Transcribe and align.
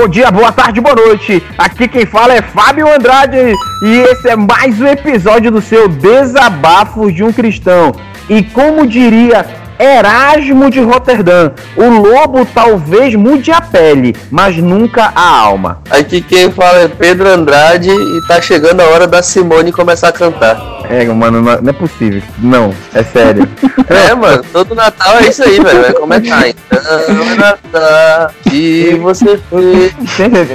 Bom 0.00 0.08
dia, 0.08 0.30
boa 0.30 0.50
tarde, 0.50 0.80
boa 0.80 0.94
noite. 0.94 1.42
Aqui 1.58 1.86
quem 1.86 2.06
fala 2.06 2.32
é 2.32 2.40
Fábio 2.40 2.90
Andrade 2.90 3.36
e 3.82 3.98
esse 3.98 4.30
é 4.30 4.34
mais 4.34 4.80
um 4.80 4.86
episódio 4.86 5.50
do 5.50 5.60
seu 5.60 5.88
Desabafos 5.88 7.14
de 7.14 7.22
um 7.22 7.30
Cristão. 7.30 7.92
E 8.26 8.42
como 8.42 8.86
diria 8.86 9.44
Erasmo 9.78 10.70
de 10.70 10.80
Roterdã, 10.80 11.50
o 11.76 11.84
lobo 11.84 12.46
talvez 12.46 13.14
mude 13.14 13.52
a 13.52 13.60
pele, 13.60 14.16
mas 14.30 14.56
nunca 14.56 15.12
a 15.14 15.38
alma. 15.40 15.82
Aqui 15.90 16.22
quem 16.22 16.50
fala 16.50 16.78
é 16.78 16.88
Pedro 16.88 17.28
Andrade 17.28 17.90
e 17.90 18.26
tá 18.26 18.40
chegando 18.40 18.80
a 18.80 18.84
hora 18.84 19.06
da 19.06 19.22
Simone 19.22 19.70
começar 19.70 20.08
a 20.08 20.12
cantar. 20.12 20.79
É, 20.90 21.04
mano, 21.04 21.40
não 21.40 21.70
é 21.70 21.72
possível. 21.72 22.20
Não, 22.38 22.74
é 22.92 23.04
sério. 23.04 23.48
é, 23.88 24.12
mano, 24.12 24.44
todo 24.52 24.74
Natal 24.74 25.18
é 25.18 25.28
isso 25.28 25.44
aí, 25.44 25.60
velho. 25.60 25.82
Vai 25.82 25.92
começar. 25.92 26.48
Então, 26.48 27.36
Natal 27.36 28.32
e 28.52 28.94
você 29.00 29.38
foi. 29.48 29.92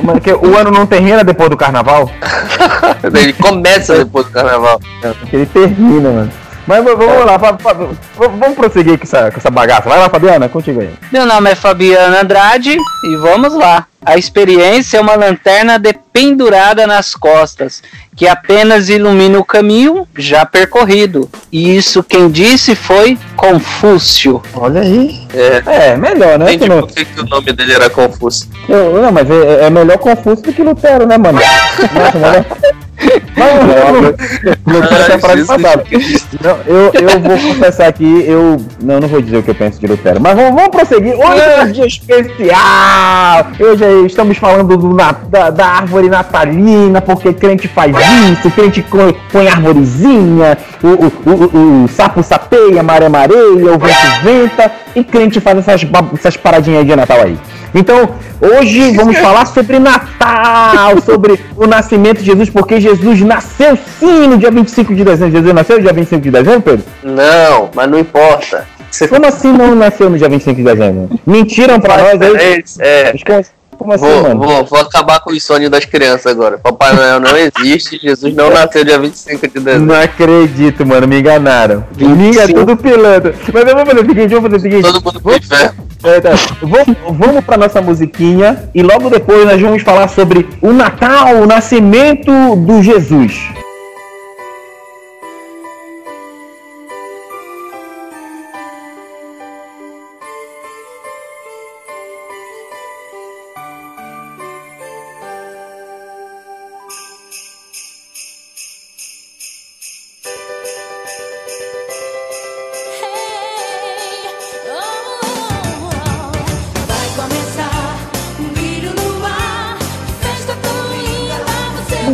Mano, 0.03 0.19
que 0.19 0.33
o 0.33 0.57
ano 0.57 0.71
não 0.71 0.85
termina 0.85 1.23
depois 1.23 1.49
do 1.49 1.55
carnaval? 1.55 2.11
ele 3.13 3.31
começa 3.33 3.97
depois 3.97 4.25
do 4.25 4.31
carnaval. 4.33 4.81
Ele 5.31 5.45
termina, 5.45 6.11
mano. 6.11 6.31
Mas 6.67 6.83
vamos 6.83 7.25
lá, 7.25 7.37
vamos 8.17 8.55
prosseguir 8.55 8.97
com 8.97 9.03
essa, 9.03 9.29
com 9.31 9.37
essa 9.37 9.51
bagaça. 9.51 9.87
Vai 9.87 9.99
lá, 9.99 10.09
Fabiana, 10.09 10.49
contigo 10.49 10.81
aí. 10.81 10.89
Meu 11.11 11.25
nome 11.25 11.51
é 11.51 11.55
Fabiana 11.55 12.21
Andrade 12.21 12.75
e 13.03 13.15
vamos 13.17 13.53
lá. 13.53 13.85
A 14.03 14.17
experiência 14.17 14.97
é 14.97 15.01
uma 15.01 15.15
lanterna 15.15 15.79
dependurada 15.79 16.85
nas 16.85 17.15
costas, 17.15 17.81
que 18.15 18.27
apenas 18.27 18.87
ilumina 18.87 19.39
o 19.39 19.43
caminho 19.43 20.07
já 20.15 20.45
percorrido. 20.45 21.29
E 21.51 21.75
isso 21.75 22.03
quem 22.03 22.29
disse 22.29 22.75
foi 22.75 23.17
Confúcio. 23.35 24.41
Olha 24.53 24.81
aí. 24.81 25.27
É, 25.33 25.89
é 25.91 25.97
melhor, 25.97 26.37
né? 26.37 26.53
Entendi 26.53 26.69
por 26.69 26.87
que, 26.87 27.05
que 27.05 27.19
o 27.19 27.25
nome 27.25 27.51
dele 27.51 27.73
era 27.73 27.89
Confúcio. 27.89 28.47
Eu, 28.69 29.01
não, 29.01 29.11
mas 29.11 29.29
é, 29.29 29.65
é 29.65 29.69
melhor 29.69 29.97
Confúcio 29.97 30.45
do 30.45 30.53
que 30.53 30.61
Lutero, 30.61 31.07
né, 31.07 31.17
mano? 31.17 31.39
Nossa, 33.35 33.35
melhor... 33.35 33.54
Não, 36.41 36.57
eu, 36.65 36.91
eu 36.93 37.19
vou 37.19 37.37
confessar 37.37 37.87
aqui, 37.87 38.23
eu 38.27 38.57
não, 38.81 38.99
não 38.99 39.07
vou 39.07 39.21
dizer 39.21 39.37
o 39.37 39.43
que 39.43 39.51
eu 39.51 39.55
penso 39.55 39.79
de 39.79 39.87
Lutero, 39.87 40.19
mas 40.19 40.35
vamos, 40.35 40.53
vamos 40.53 40.69
prosseguir. 40.69 41.15
Hoje 41.15 41.41
é 41.41 41.63
um 41.63 41.71
dia 41.71 41.85
especial. 41.85 43.47
Hoje 43.59 44.05
estamos 44.05 44.37
falando 44.37 44.77
do, 44.77 44.93
da, 45.29 45.49
da 45.49 45.67
árvore 45.67 46.09
natalina, 46.09 47.01
porque 47.01 47.33
crente 47.33 47.67
faz 47.67 47.95
isso, 48.31 48.49
crente 48.51 48.81
põe, 48.81 49.15
põe 49.31 49.47
arvorezinha, 49.47 50.57
o, 50.83 50.87
o, 50.87 51.33
o, 51.33 51.83
o 51.83 51.87
sapo 51.87 52.23
sapeia, 52.23 52.83
maré 52.83 53.09
mareia, 53.09 53.73
o 53.73 53.77
vento 53.79 54.05
venta, 54.23 54.71
e 54.95 55.03
crente 55.03 55.39
faz 55.39 55.57
essas, 55.59 55.81
essas 56.13 56.37
paradinhas 56.37 56.85
de 56.85 56.95
Natal 56.95 57.21
aí. 57.21 57.37
Então, 57.75 58.09
hoje 58.39 58.91
vamos 58.93 59.17
falar 59.17 59.45
sobre 59.47 59.79
Natal, 59.79 61.01
sobre 61.01 61.37
o 61.57 61.67
nascimento 61.67 62.19
de 62.19 62.25
Jesus, 62.25 62.49
porque 62.49 62.79
Jesus 62.79 63.19
nasceu 63.19 63.77
sim 63.99 64.27
no 64.27 64.37
dia 64.37 64.49
25 64.49 64.95
de 64.95 65.03
dezembro. 65.03 65.33
Jesus 65.33 65.53
nasceu 65.53 65.75
no 65.75 65.81
dia 65.83 65.91
25 65.91 66.21
de 66.21 66.31
dezembro, 66.31 66.61
Pedro? 66.61 66.85
Não, 67.03 67.69
mas 67.75 67.89
não 67.89 67.99
importa. 67.99 68.65
Como 69.09 69.25
assim 69.25 69.51
não 69.51 69.75
nasceu 69.75 70.09
no 70.09 70.17
dia 70.17 70.29
25 70.29 70.55
de 70.55 70.63
dezembro? 70.63 71.19
Mentiram 71.25 71.81
pra 71.81 71.97
nós 71.97 72.21
aí? 72.21 72.63
É. 72.79 73.13
Como 73.77 73.93
assim, 73.93 74.05
vou? 74.05 74.37
Vou, 74.37 74.65
vou 74.65 74.79
acabar 74.79 75.19
com 75.19 75.31
o 75.31 75.39
sonho 75.39 75.69
das 75.69 75.85
crianças 75.85 76.27
agora. 76.27 76.57
Papai 76.57 76.93
Noel 76.93 77.19
não 77.19 77.37
existe, 77.37 77.99
Jesus 78.01 78.33
não 78.33 78.49
nasceu 78.49 78.83
dia 78.83 78.99
25 78.99 79.47
de 79.47 79.59
dezembro. 79.59 79.87
Não 79.87 80.01
acredito, 80.01 80.85
mano, 80.85 81.07
me 81.07 81.19
enganaram. 81.19 81.85
Me 81.97 82.37
é 82.37 82.47
tudo 82.47 82.75
pilantra. 82.77 83.33
Mas 83.53 83.67
eu 83.67 83.75
vou 83.75 83.85
fazer 83.85 84.01
o 84.01 84.05
seguinte, 84.05 84.33
vamos 84.33 84.43
fazer 84.43 84.55
o 84.55 84.59
seguinte. 84.59 84.93
Todo 84.93 85.03
mundo 85.03 85.37
inferno. 85.37 85.85
É, 86.03 86.21
tá. 86.21 86.29
vamos, 86.61 86.97
vamos 87.17 87.43
para 87.43 87.57
nossa 87.57 87.81
musiquinha 87.81 88.69
e 88.75 88.83
logo 88.83 89.09
depois 89.09 89.43
nós 89.45 89.59
vamos 89.59 89.81
falar 89.81 90.07
sobre 90.07 90.47
o 90.61 90.71
Natal, 90.71 91.37
o 91.37 91.47
nascimento 91.47 92.31
do 92.57 92.83
Jesus. 92.83 93.49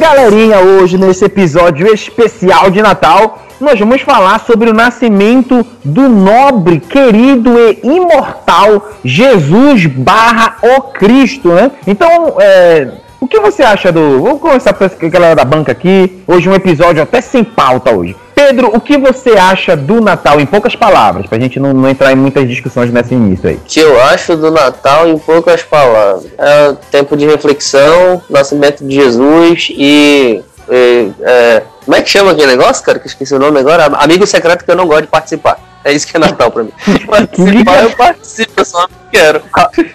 Galerinha, 0.02 0.60
hoje 0.60 0.98
nesse 0.98 1.24
episódio 1.24 1.86
especial 1.94 2.72
de 2.72 2.82
Natal, 2.82 3.44
nós 3.60 3.80
vamos 3.80 4.02
falar 4.02 4.40
sobre 4.40 4.68
o 4.68 4.74
nascimento 4.74 5.64
do 5.86 6.10
nobre, 6.10 6.80
querido 6.80 7.52
e 7.60 7.80
imortal 7.84 8.90
Jesus 9.06 9.86
barra 9.86 10.58
o 10.64 10.82
Cristo, 10.82 11.50
né? 11.50 11.70
Então, 11.86 12.38
é, 12.40 12.94
o 13.20 13.28
que 13.28 13.40
você 13.40 13.62
acha 13.62 13.92
do... 13.92 14.24
Vamos 14.24 14.42
começar 14.42 14.74
com 14.74 14.84
a 14.84 15.10
galera 15.10 15.36
da 15.36 15.46
banca 15.46 15.72
aqui, 15.72 16.24
hoje 16.26 16.50
um 16.50 16.56
episódio 16.56 17.04
até 17.04 17.22
sem 17.22 17.44
pauta 17.44 17.96
hoje. 17.96 18.16
Pedro, 18.52 18.76
o 18.76 18.82
que 18.82 18.98
você 18.98 19.32
acha 19.32 19.78
do 19.78 20.02
Natal, 20.02 20.38
em 20.42 20.46
poucas 20.46 20.76
palavras, 20.76 21.26
pra 21.26 21.40
gente 21.40 21.58
não, 21.58 21.74
não 21.74 21.90
entrar 21.90 22.12
em 22.12 22.18
muitas 22.18 22.46
discussões 22.50 22.92
nesse 22.92 23.14
início 23.14 23.48
aí? 23.48 23.56
O 23.56 23.62
que 23.66 23.80
eu 23.80 24.02
acho 24.04 24.36
do 24.36 24.52
Natal, 24.52 25.08
em 25.08 25.18
poucas 25.18 25.64
palavras? 25.64 26.30
É 26.38 26.76
tempo 26.92 27.16
de 27.16 27.26
reflexão, 27.26 28.22
nascimento 28.30 28.86
de 28.86 28.94
Jesus 28.94 29.70
e. 29.72 30.44
e 30.70 31.12
é, 31.24 31.64
como 31.86 31.96
é 31.96 32.02
que 32.02 32.10
chama 32.10 32.32
aquele 32.32 32.58
negócio, 32.58 32.84
cara? 32.84 33.00
Que 33.00 33.08
eu 33.08 33.10
esqueci 33.10 33.34
o 33.34 33.40
nome 33.40 33.58
agora. 33.58 33.86
Amigo 33.86 34.28
secreto 34.28 34.66
que 34.66 34.72
eu 34.72 34.76
não 34.76 34.86
gosto 34.86 35.04
de 35.04 35.08
participar. 35.08 35.58
É 35.84 35.94
isso 35.94 36.06
que 36.06 36.18
é 36.18 36.20
Natal 36.20 36.52
pra 36.52 36.64
mim. 36.64 36.72
Participar, 37.08 37.84
eu 37.84 37.92
participo, 37.92 38.52
eu 38.58 38.66
só 38.66 38.82
não 38.82 38.90
quero. 39.12 39.42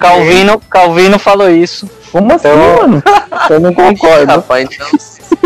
Calvino, 0.00 0.60
Calvino 0.68 1.18
falou 1.18 1.50
isso. 1.50 1.88
Como 2.10 2.32
assim, 2.32 2.48
então, 2.48 2.88
mano? 2.88 3.02
Eu 3.50 3.60
não 3.60 3.74
concordo. 3.74 4.26
Rapaz, 4.26 4.68
então 4.72 4.88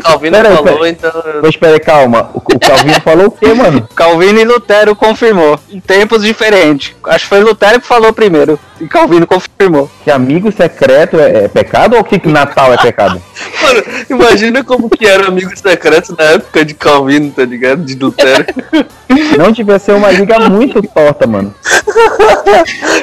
Calvino 0.02 0.36
pera, 0.36 0.56
falou, 0.56 0.78
pera. 0.78 0.88
então. 0.88 1.12
Mas 1.42 1.50
espera 1.50 1.74
aí, 1.74 1.80
calma. 1.80 2.30
O, 2.34 2.40
Calvino 2.40 3.00
falou 3.02 3.26
o 3.26 3.30
quê, 3.30 3.52
mano? 3.54 3.88
Calvino 3.94 4.40
e 4.40 4.44
Lutero 4.44 4.96
confirmou. 4.96 5.58
Em 5.70 5.80
tempos 5.80 6.22
diferentes. 6.22 6.94
Acho 7.04 7.24
que 7.24 7.28
foi 7.28 7.40
Lutero 7.40 7.80
que 7.80 7.86
falou 7.86 8.12
primeiro. 8.12 8.58
E 8.80 8.86
Calvino 8.86 9.26
confirmou. 9.26 9.90
Que 10.02 10.10
amigo 10.10 10.50
secreto 10.50 11.18
é, 11.18 11.44
é 11.44 11.48
pecado 11.48 11.96
ou 11.96 12.04
que 12.04 12.26
Natal 12.26 12.72
é 12.72 12.78
pecado? 12.78 13.20
Mano, 13.62 13.82
imagina 14.08 14.64
como 14.64 14.88
que 14.88 15.06
era 15.06 15.28
amigo 15.28 15.50
secreto 15.56 16.14
na 16.18 16.24
época 16.24 16.64
de 16.64 16.74
Calvino, 16.74 17.30
tá 17.30 17.44
ligado? 17.44 17.84
De 17.84 17.94
Lutero. 17.94 18.46
Não 19.36 19.52
tivesse 19.52 19.86
ser 19.86 19.92
uma 19.92 20.10
liga 20.10 20.38
muito 20.48 20.80
torta, 20.82 21.26
mano. 21.26 21.54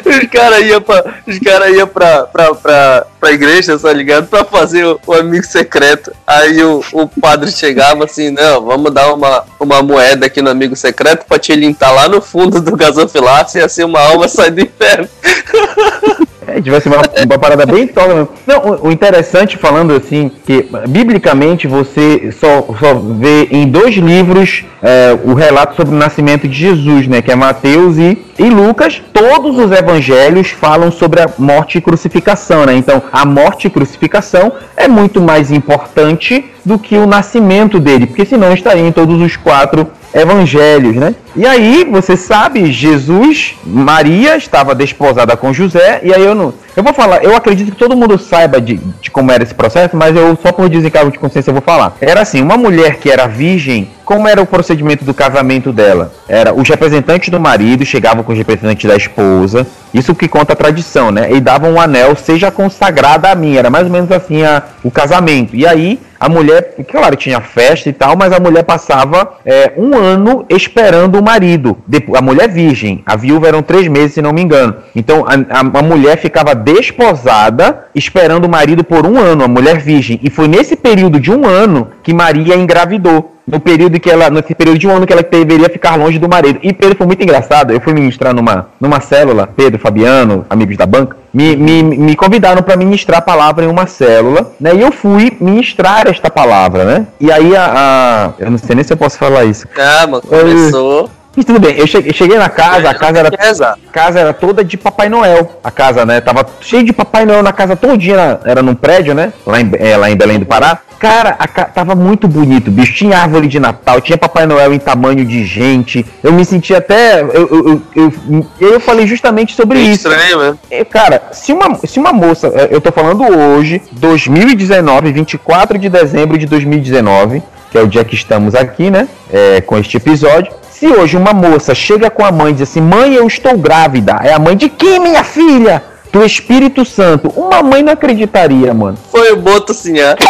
Os 0.05 0.29
caras 0.29 0.65
iam 0.65 0.81
pra, 0.81 1.03
os 1.27 1.39
cara 1.39 1.69
ia 1.69 1.87
pra, 1.87 2.23
pra, 2.23 2.55
pra, 2.55 3.05
pra 3.19 3.31
igreja, 3.31 3.77
tá 3.77 3.91
ligado? 3.91 4.27
Pra 4.27 4.43
fazer 4.43 4.85
o, 4.85 4.99
o 5.05 5.13
amigo 5.13 5.45
secreto. 5.45 6.11
Aí 6.25 6.63
o, 6.63 6.83
o 6.91 7.07
padre 7.07 7.51
chegava 7.51 8.05
assim, 8.05 8.31
não, 8.31 8.61
vamos 8.65 8.93
dar 8.93 9.13
uma, 9.13 9.43
uma 9.59 9.81
moeda 9.81 10.25
aqui 10.25 10.41
no 10.41 10.49
amigo 10.49 10.75
secreto 10.75 11.25
pra 11.25 11.39
te 11.39 11.55
lintar 11.55 11.93
lá 11.93 12.07
no 12.07 12.21
fundo 12.21 12.61
do 12.61 12.75
gasofilácio 12.75 13.59
e 13.59 13.63
assim 13.63 13.83
uma 13.83 13.99
alma 13.99 14.27
sai 14.27 14.51
do 14.51 14.61
inferno. 14.61 15.07
É, 16.47 16.61
tivesse 16.61 16.87
uma, 16.87 17.01
uma 17.25 17.37
parada 17.37 17.65
bem 17.65 17.85
tola 17.85 18.13
mesmo. 18.13 18.29
Não, 18.47 18.59
o, 18.59 18.87
o, 18.87 18.91
interessante 18.91 19.57
falando 19.57 19.93
assim, 19.93 20.31
que 20.45 20.65
biblicamente 20.87 21.67
você 21.67 22.31
só, 22.31 22.65
só 22.79 22.93
vê 22.93 23.49
em 23.51 23.67
dois 23.67 23.95
livros 23.95 24.63
é, 24.81 25.17
o 25.25 25.33
relato 25.33 25.75
sobre 25.75 25.93
o 25.93 25.97
nascimento 25.97 26.47
de 26.47 26.55
Jesus, 26.55 27.05
né? 27.05 27.21
Que 27.21 27.33
é 27.33 27.35
Mateus 27.35 27.97
e, 27.97 28.17
e 28.39 28.49
Lucas. 28.49 29.01
Todos 29.11 29.59
os 29.59 29.71
evangelhos 29.71 30.49
falam 30.49 30.89
sobre 30.89 31.19
a 31.19 31.29
morte 31.37 31.79
e 31.79 31.81
crucificação, 31.81 32.65
né? 32.65 32.75
Então, 32.75 33.03
a 33.11 33.25
morte 33.25 33.67
e 33.67 33.69
crucificação 33.69 34.53
é 34.77 34.87
muito 34.87 35.19
mais 35.19 35.51
importante 35.51 36.45
do 36.63 36.79
que 36.79 36.95
o 36.97 37.05
nascimento 37.05 37.79
dele, 37.79 38.07
porque 38.07 38.25
senão 38.25 38.53
estaria 38.53 38.87
em 38.87 38.91
todos 38.91 39.21
os 39.21 39.35
quatro 39.35 39.87
evangelhos, 40.17 40.95
né? 40.95 41.15
E 41.35 41.45
aí, 41.45 41.87
você 41.89 42.17
sabe, 42.17 42.71
Jesus, 42.71 43.55
Maria 43.63 44.35
estava 44.35 44.73
desposada 44.73 45.37
com 45.37 45.53
José, 45.53 46.01
e 46.03 46.13
aí 46.13 46.25
eu 46.25 46.33
não. 46.33 46.53
Eu 46.75 46.83
vou 46.83 46.93
falar, 46.93 47.23
eu 47.23 47.35
acredito 47.35 47.71
que 47.71 47.77
todo 47.77 47.95
mundo 47.95 48.17
saiba 48.17 48.59
de, 48.61 48.79
de 49.01 49.09
como 49.09 49.31
era 49.31 49.43
esse 49.43 49.53
processo, 49.53 49.95
mas 49.95 50.15
eu 50.15 50.37
só 50.41 50.51
por 50.51 50.69
desencargo 50.69 51.11
de 51.11 51.19
consciência 51.19 51.49
eu 51.49 51.53
vou 51.53 51.61
falar. 51.61 51.95
Era 52.01 52.21
assim, 52.21 52.41
uma 52.41 52.57
mulher 52.57 52.97
que 52.97 53.09
era 53.09 53.27
virgem, 53.27 53.89
como 54.05 54.27
era 54.27 54.41
o 54.41 54.45
procedimento 54.45 55.03
do 55.03 55.13
casamento 55.13 55.71
dela? 55.71 56.13
Era 56.27 56.53
os 56.53 56.67
representantes 56.67 57.29
do 57.29 57.39
marido 57.39 57.85
chegavam 57.85 58.23
com 58.23 58.31
os 58.31 58.37
representantes 58.37 58.87
da 58.87 58.95
esposa, 58.95 59.65
isso 59.93 60.15
que 60.15 60.27
conta 60.27 60.53
a 60.53 60.55
tradição, 60.55 61.11
né? 61.11 61.31
E 61.31 61.39
davam 61.39 61.73
um 61.73 61.81
anel, 61.81 62.15
seja 62.15 62.51
consagrada 62.51 63.29
a 63.29 63.35
mim, 63.35 63.57
era 63.57 63.69
mais 63.69 63.85
ou 63.85 63.91
menos 63.91 64.11
assim 64.11 64.43
a, 64.43 64.63
o 64.83 64.91
casamento. 64.91 65.55
E 65.55 65.65
aí 65.65 65.99
a 66.19 66.27
mulher, 66.27 66.75
claro, 66.89 67.15
tinha 67.15 67.39
festa 67.39 67.89
e 67.89 67.93
tal, 67.93 68.15
mas 68.15 68.33
a 68.33 68.39
mulher 68.39 68.63
passava 68.63 69.37
é, 69.45 69.73
um 69.77 69.95
ano 69.95 70.45
esperando 70.49 71.19
o 71.19 71.23
marido. 71.23 71.77
A 72.15 72.21
mulher 72.21 72.49
virgem, 72.49 73.03
a 73.05 73.15
viúva 73.15 73.47
eram 73.47 73.61
três 73.61 73.87
meses, 73.87 74.13
se 74.13 74.21
não 74.21 74.33
me 74.33 74.41
engano. 74.41 74.75
Então 74.95 75.25
a, 75.25 75.33
a, 75.57 75.79
a 75.79 75.81
mulher 75.83 76.17
ficava 76.17 76.55
desposada 76.55 77.85
esperando 77.93 78.45
o 78.45 78.49
marido 78.49 78.83
por 78.83 79.05
um 79.05 79.17
ano, 79.17 79.43
a 79.43 79.47
mulher 79.47 79.77
virgem. 79.79 80.19
E 80.23 80.29
foi 80.29 80.47
nesse 80.47 80.75
período 80.75 81.19
de 81.19 81.31
um 81.31 81.45
ano 81.45 81.89
que 82.01 82.13
Maria 82.13 82.55
engravidou 82.55 83.36
no 83.47 83.61
período 83.61 83.99
que 83.99 84.09
ela, 84.09 84.29
nesse 84.29 84.53
período 84.53 84.77
de 84.77 84.87
um 84.87 84.95
ano 84.95 85.07
que 85.07 85.13
ela 85.13 85.23
deveria 85.23 85.69
ficar 85.69 85.95
longe 85.95 86.19
do 86.19 86.27
marido. 86.27 86.59
E 86.61 86.73
Pedro 86.73 86.97
foi 86.97 87.07
muito 87.07 87.23
engraçado. 87.23 87.71
Eu 87.71 87.79
fui 87.79 87.93
ministrar 87.93 88.33
numa, 88.33 88.67
numa 88.79 88.99
célula, 88.99 89.47
Pedro, 89.47 89.79
Fabiano, 89.79 90.45
amigos 90.49 90.75
da 90.75 90.85
banca, 90.85 91.15
me, 91.33 91.55
me, 91.55 91.83
me 91.83 92.15
convidaram 92.15 92.61
para 92.61 92.75
ministrar 92.75 93.19
a 93.19 93.21
palavra 93.21 93.63
em 93.63 93.67
uma 93.67 93.87
célula, 93.87 94.51
né? 94.59 94.75
E 94.75 94.81
eu 94.81 94.91
fui 94.91 95.37
ministrar 95.39 96.07
esta 96.07 96.29
palavra, 96.29 96.83
né? 96.83 97.07
E 97.19 97.31
aí 97.31 97.55
a, 97.55 98.33
a 98.39 98.43
eu 98.43 98.51
não 98.51 98.57
sei 98.57 98.75
nem 98.75 98.83
se 98.83 98.91
eu 98.91 98.97
posso 98.97 99.17
falar 99.17 99.45
isso. 99.45 99.67
Calma, 99.67 100.19
começou. 100.19 101.09
E 101.37 101.43
tudo 101.43 101.59
bem, 101.59 101.77
eu 101.77 101.85
cheguei, 101.85 102.11
cheguei 102.13 102.35
na 102.35 102.49
casa, 102.49 102.89
a 102.89 102.95
casa 102.95 103.19
era, 103.19 103.77
casa 103.91 104.19
era 104.19 104.33
toda 104.33 104.63
de 104.63 104.75
Papai 104.75 105.07
Noel. 105.07 105.59
A 105.63 105.69
casa, 105.69 106.03
né? 106.03 106.19
Tava 106.19 106.43
cheio 106.59 106.83
de 106.83 106.91
Papai 106.91 107.27
Noel 107.27 107.43
na 107.43 107.53
casa 107.53 107.75
todinha, 107.75 108.39
era 108.43 108.63
num 108.63 108.73
prédio, 108.73 109.13
né? 109.13 109.31
Lá 109.45 109.61
em, 109.61 109.69
é, 109.77 109.95
lá 109.95 110.09
em 110.09 110.15
Belém 110.15 110.39
do 110.39 110.47
Pará. 110.47 110.79
Cara, 110.97 111.35
a, 111.37 111.47
tava 111.47 111.93
muito 111.93 112.27
bonito, 112.27 112.71
bicho. 112.71 112.91
Tinha 112.93 113.19
árvore 113.19 113.47
de 113.47 113.59
Natal, 113.59 114.01
tinha 114.01 114.17
Papai 114.17 114.47
Noel 114.47 114.73
em 114.73 114.79
tamanho 114.79 115.23
de 115.23 115.45
gente. 115.45 116.03
Eu 116.23 116.33
me 116.33 116.43
senti 116.43 116.73
até. 116.73 117.21
Eu, 117.21 117.29
eu, 117.31 117.65
eu, 117.65 117.83
eu, 117.95 118.45
eu 118.59 118.79
falei 118.79 119.05
justamente 119.05 119.53
sobre 119.53 119.77
é 119.77 119.81
isso. 119.83 120.09
Estranho, 120.09 120.39
né? 120.39 120.83
Cara, 120.85 121.21
se 121.31 121.53
uma, 121.53 121.75
se 121.85 121.99
uma 121.99 122.11
moça. 122.11 122.47
É, 122.47 122.69
eu 122.71 122.81
tô 122.81 122.91
falando 122.91 123.23
hoje, 123.23 123.79
2019, 123.91 125.11
24 125.11 125.77
de 125.77 125.87
dezembro 125.87 126.35
de 126.35 126.47
2019, 126.47 127.43
que 127.69 127.77
é 127.77 127.81
o 127.81 127.87
dia 127.87 128.03
que 128.03 128.15
estamos 128.15 128.55
aqui, 128.55 128.89
né? 128.89 129.07
É, 129.31 129.61
com 129.61 129.77
este 129.77 129.97
episódio. 129.97 130.51
Se 130.79 130.85
hoje 130.85 131.17
uma 131.17 131.33
moça 131.33 131.73
chega 131.73 132.07
com 132.07 132.23
a 132.23 132.31
mãe 132.31 132.51
e 132.51 132.53
diz 132.53 132.69
assim: 132.69 132.81
Mãe, 132.81 133.15
eu 133.15 133.25
estou 133.25 133.57
grávida. 133.57 134.19
É 134.23 134.31
a 134.31 134.37
mãe 134.37 134.55
de 134.55 134.69
quem, 134.69 134.99
minha 134.99 135.23
filha? 135.23 135.83
Do 136.13 136.23
Espírito 136.23 136.85
Santo. 136.85 137.29
Uma 137.35 137.63
mãe 137.63 137.81
não 137.81 137.93
acreditaria, 137.93 138.73
mano. 138.75 138.95
Foi 139.11 139.31
o 139.31 139.37
Boto, 139.37 139.73
senhor. 139.73 140.15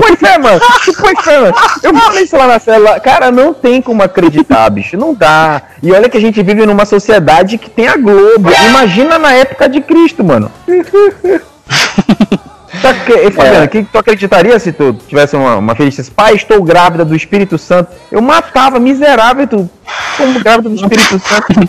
pois 0.00 0.22
é, 0.22 0.38
mano. 0.38 0.60
Pois 0.98 1.26
é, 1.26 1.40
mano. 1.40 1.54
Eu 1.82 1.94
falei 1.94 2.24
isso 2.24 2.36
lá 2.36 2.46
na 2.46 2.58
célula. 2.58 2.98
Cara, 3.00 3.30
não 3.30 3.52
tem 3.52 3.82
como 3.82 4.02
acreditar, 4.02 4.68
bicho. 4.70 4.96
Não 4.96 5.14
dá. 5.14 5.62
E 5.82 5.92
olha 5.92 6.08
que 6.08 6.16
a 6.16 6.20
gente 6.20 6.42
vive 6.42 6.64
numa 6.66 6.86
sociedade 6.86 7.58
que 7.58 7.68
tem 7.68 7.86
a 7.86 7.96
Globo. 7.96 8.50
Imagina 8.66 9.18
na 9.18 9.32
época 9.32 9.68
de 9.68 9.82
Cristo, 9.82 10.24
mano. 10.24 10.50
Tá, 12.82 12.94
que, 12.94 13.30
Fabiano, 13.30 13.64
é. 13.64 13.66
que 13.66 13.82
tu 13.82 13.98
acreditaria 13.98 14.58
se 14.58 14.72
tu 14.72 14.94
tivesse 15.06 15.36
uma, 15.36 15.56
uma 15.56 15.74
filha 15.74 15.86
e 15.86 15.90
dissesse, 15.90 16.10
pai, 16.10 16.34
estou 16.34 16.62
grávida 16.62 17.04
do 17.04 17.14
Espírito 17.14 17.58
Santo? 17.58 17.90
Eu 18.10 18.20
matava, 18.20 18.78
miserável, 18.78 19.46
tu, 19.46 19.70
como 20.16 20.40
grávida 20.40 20.68
do 20.68 20.74
Espírito 20.74 21.18
Santo. 21.26 21.68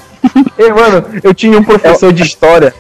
Ei, 0.58 0.72
mano, 0.72 1.06
eu 1.24 1.34
tinha 1.34 1.58
um 1.58 1.64
professor 1.64 2.12
de 2.12 2.24
história 2.24 2.74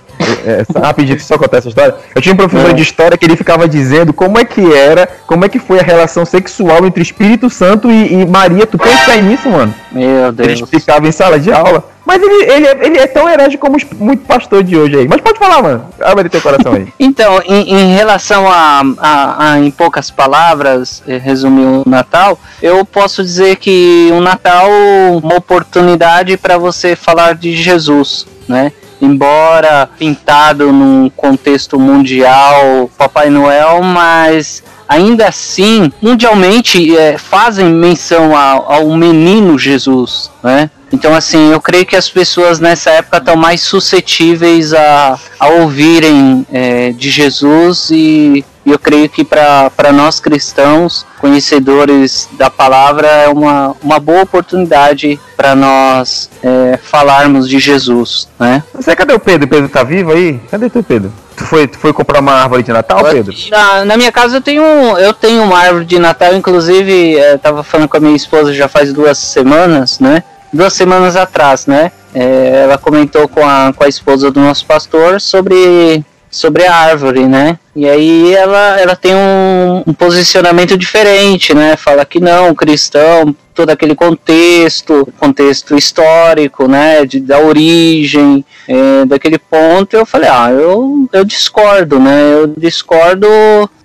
é, 0.46 0.64
é 0.76 0.80
rapidinho, 0.80 1.20
só 1.20 1.38
contar 1.38 1.58
essa 1.58 1.70
história. 1.70 1.96
Eu 2.14 2.22
tinha 2.22 2.34
um 2.34 2.38
professor 2.38 2.72
é. 2.72 2.74
de 2.74 2.82
história 2.82 3.18
que 3.18 3.26
ele 3.26 3.36
ficava 3.36 3.68
dizendo 3.68 4.12
como 4.12 4.38
é 4.38 4.44
que 4.44 4.74
era, 4.74 5.08
como 5.26 5.46
é 5.46 5.50
que 5.50 5.60
foi 5.60 5.80
a 5.80 5.84
relação 5.84 6.26
sexual 6.26 6.86
entre 6.86 7.02
Espírito 7.02 7.50
Santo 7.50 7.90
e, 7.90 8.14
e 8.14 8.26
Maria. 8.26 8.68
Tu 8.68 8.78
pensa 8.78 9.16
nisso, 9.22 9.50
mano? 9.50 9.74
Meu 9.92 10.32
Deus. 10.32 10.50
Ele 10.50 10.62
explicava 10.62 11.08
em 11.08 11.12
sala 11.12 11.40
de 11.40 11.52
aula. 11.52 11.84
Mas 12.10 12.24
ele, 12.24 12.52
ele, 12.52 12.68
ele 12.88 12.98
é 12.98 13.06
tão 13.06 13.30
herege 13.30 13.56
como 13.56 13.78
muito 14.00 14.26
pastor 14.26 14.64
de 14.64 14.76
hoje 14.76 14.98
aí. 14.98 15.08
Mas 15.08 15.22
pode 15.22 15.38
falar, 15.38 15.62
mano. 15.62 15.86
Abre 16.02 16.28
teu 16.28 16.42
coração 16.42 16.74
aí. 16.74 16.88
então, 17.00 17.40
em, 17.46 17.72
em 17.72 17.94
relação 17.94 18.48
a, 18.48 18.82
a, 18.98 19.52
a, 19.52 19.60
em 19.60 19.70
poucas 19.70 20.10
palavras, 20.10 21.04
eh, 21.08 21.18
resumir 21.18 21.66
o 21.66 21.84
Natal, 21.88 22.40
eu 22.64 22.84
posso 22.84 23.22
dizer 23.22 23.58
que 23.58 24.10
o 24.12 24.20
Natal 24.22 24.72
é 24.72 25.12
uma 25.24 25.36
oportunidade 25.36 26.36
para 26.36 26.58
você 26.58 26.96
falar 26.96 27.36
de 27.36 27.56
Jesus, 27.56 28.26
né? 28.48 28.72
embora 29.00 29.88
pintado 30.00 30.74
num 30.74 31.12
contexto 31.12 31.80
mundial, 31.80 32.90
Papai 32.98 33.30
Noel, 33.30 33.84
mas 33.84 34.64
ainda 34.88 35.28
assim, 35.28 35.92
mundialmente 36.02 36.98
é, 36.98 37.20
fazem 37.20 37.68
menção 37.68 38.36
ao, 38.36 38.72
ao 38.72 38.98
menino 38.98 39.60
Jesus, 39.60 40.32
né? 40.44 40.72
Então, 40.92 41.14
assim, 41.14 41.52
eu 41.52 41.62
creio 41.62 41.86
que 41.86 41.96
as 41.96 42.10
pessoas 42.10 42.60
nessa 42.60 42.90
época 42.92 43.18
estão 43.18 43.36
mais 43.36 43.62
suscetíveis 43.62 44.74
a, 44.74 45.20
a 45.40 45.48
ouvirem 45.48 46.46
é, 46.52 46.92
de 46.92 47.10
Jesus 47.10 47.90
e 47.92 48.44
eu 48.66 48.78
creio 48.78 49.10
que 49.10 49.24
para 49.24 49.92
nós 49.94 50.20
cristãos, 50.20 51.06
conhecedores 51.20 52.30
da 52.34 52.50
palavra, 52.50 53.08
é 53.08 53.28
uma, 53.28 53.76
uma 53.82 54.00
boa 54.00 54.24
oportunidade 54.24 55.20
para 55.36 55.56
nós 55.56 56.30
é, 56.44 56.78
falarmos 56.82 57.50
de 57.50 57.60
Jesus, 57.60 58.28
né? 58.40 58.64
Você 58.74 58.96
cadê 58.96 59.14
o 59.14 59.20
Pedro? 59.20 59.48
O 59.48 59.50
Pedro 59.50 59.70
tá 59.70 59.84
vivo 59.84 60.12
aí? 60.12 60.40
Cadê 60.52 60.70
tu, 60.70 60.84
Pedro? 60.84 61.12
Tu 61.36 61.46
foi, 61.46 61.68
tu 61.68 61.78
foi 61.78 61.94
comprar 61.94 62.20
uma 62.20 62.34
árvore 62.34 62.64
de 62.64 62.72
Natal, 62.72 63.04
Pedro? 63.06 63.34
Na, 63.50 63.86
na 63.86 63.98
minha 63.98 64.12
casa 64.12 64.38
eu 64.38 64.42
tenho, 64.42 64.64
eu 64.98 65.14
tenho 65.14 65.42
uma 65.42 65.58
árvore 65.58 65.86
de 65.86 65.98
Natal, 65.98 66.36
inclusive, 66.36 67.18
é, 67.18 67.38
tava 67.38 67.64
falando 67.64 67.88
com 67.88 67.98
a 67.98 68.00
minha 68.00 68.16
esposa 68.16 68.54
já 68.54 68.68
faz 68.68 68.92
duas 68.92 69.18
semanas, 69.18 70.00
né? 70.00 70.24
Duas 70.52 70.74
semanas 70.74 71.16
atrás, 71.16 71.66
né? 71.66 71.92
É, 72.14 72.64
ela 72.64 72.78
comentou 72.78 73.28
com 73.28 73.46
a, 73.46 73.72
com 73.76 73.84
a 73.84 73.88
esposa 73.88 74.32
do 74.32 74.40
nosso 74.40 74.66
pastor 74.66 75.22
sobre, 75.22 76.04
sobre 76.30 76.66
a 76.66 76.76
árvore, 76.76 77.28
né? 77.28 77.58
E 77.76 77.88
aí 77.88 78.34
ela, 78.34 78.80
ela 78.80 78.96
tem 78.96 79.14
um, 79.14 79.84
um 79.86 79.94
posicionamento 79.94 80.78
diferente, 80.78 81.54
né? 81.54 81.78
Fala 81.78 82.04
que 82.04 82.20
não, 82.20 82.54
cristão, 82.56 83.36
todo 83.54 83.70
aquele 83.70 83.94
contexto, 83.94 85.08
contexto 85.20 85.78
histórico, 85.78 86.68
né? 86.68 87.06
De, 87.06 87.20
da 87.20 87.40
origem, 87.40 88.44
é, 88.68 89.06
daquele 89.06 89.38
ponto, 89.38 89.96
eu 89.96 90.06
falei, 90.06 90.30
ah, 90.30 90.50
eu, 90.52 91.08
eu 91.14 91.24
discordo, 91.24 92.00
né? 92.00 92.34
Eu 92.34 92.48
discordo 92.48 93.28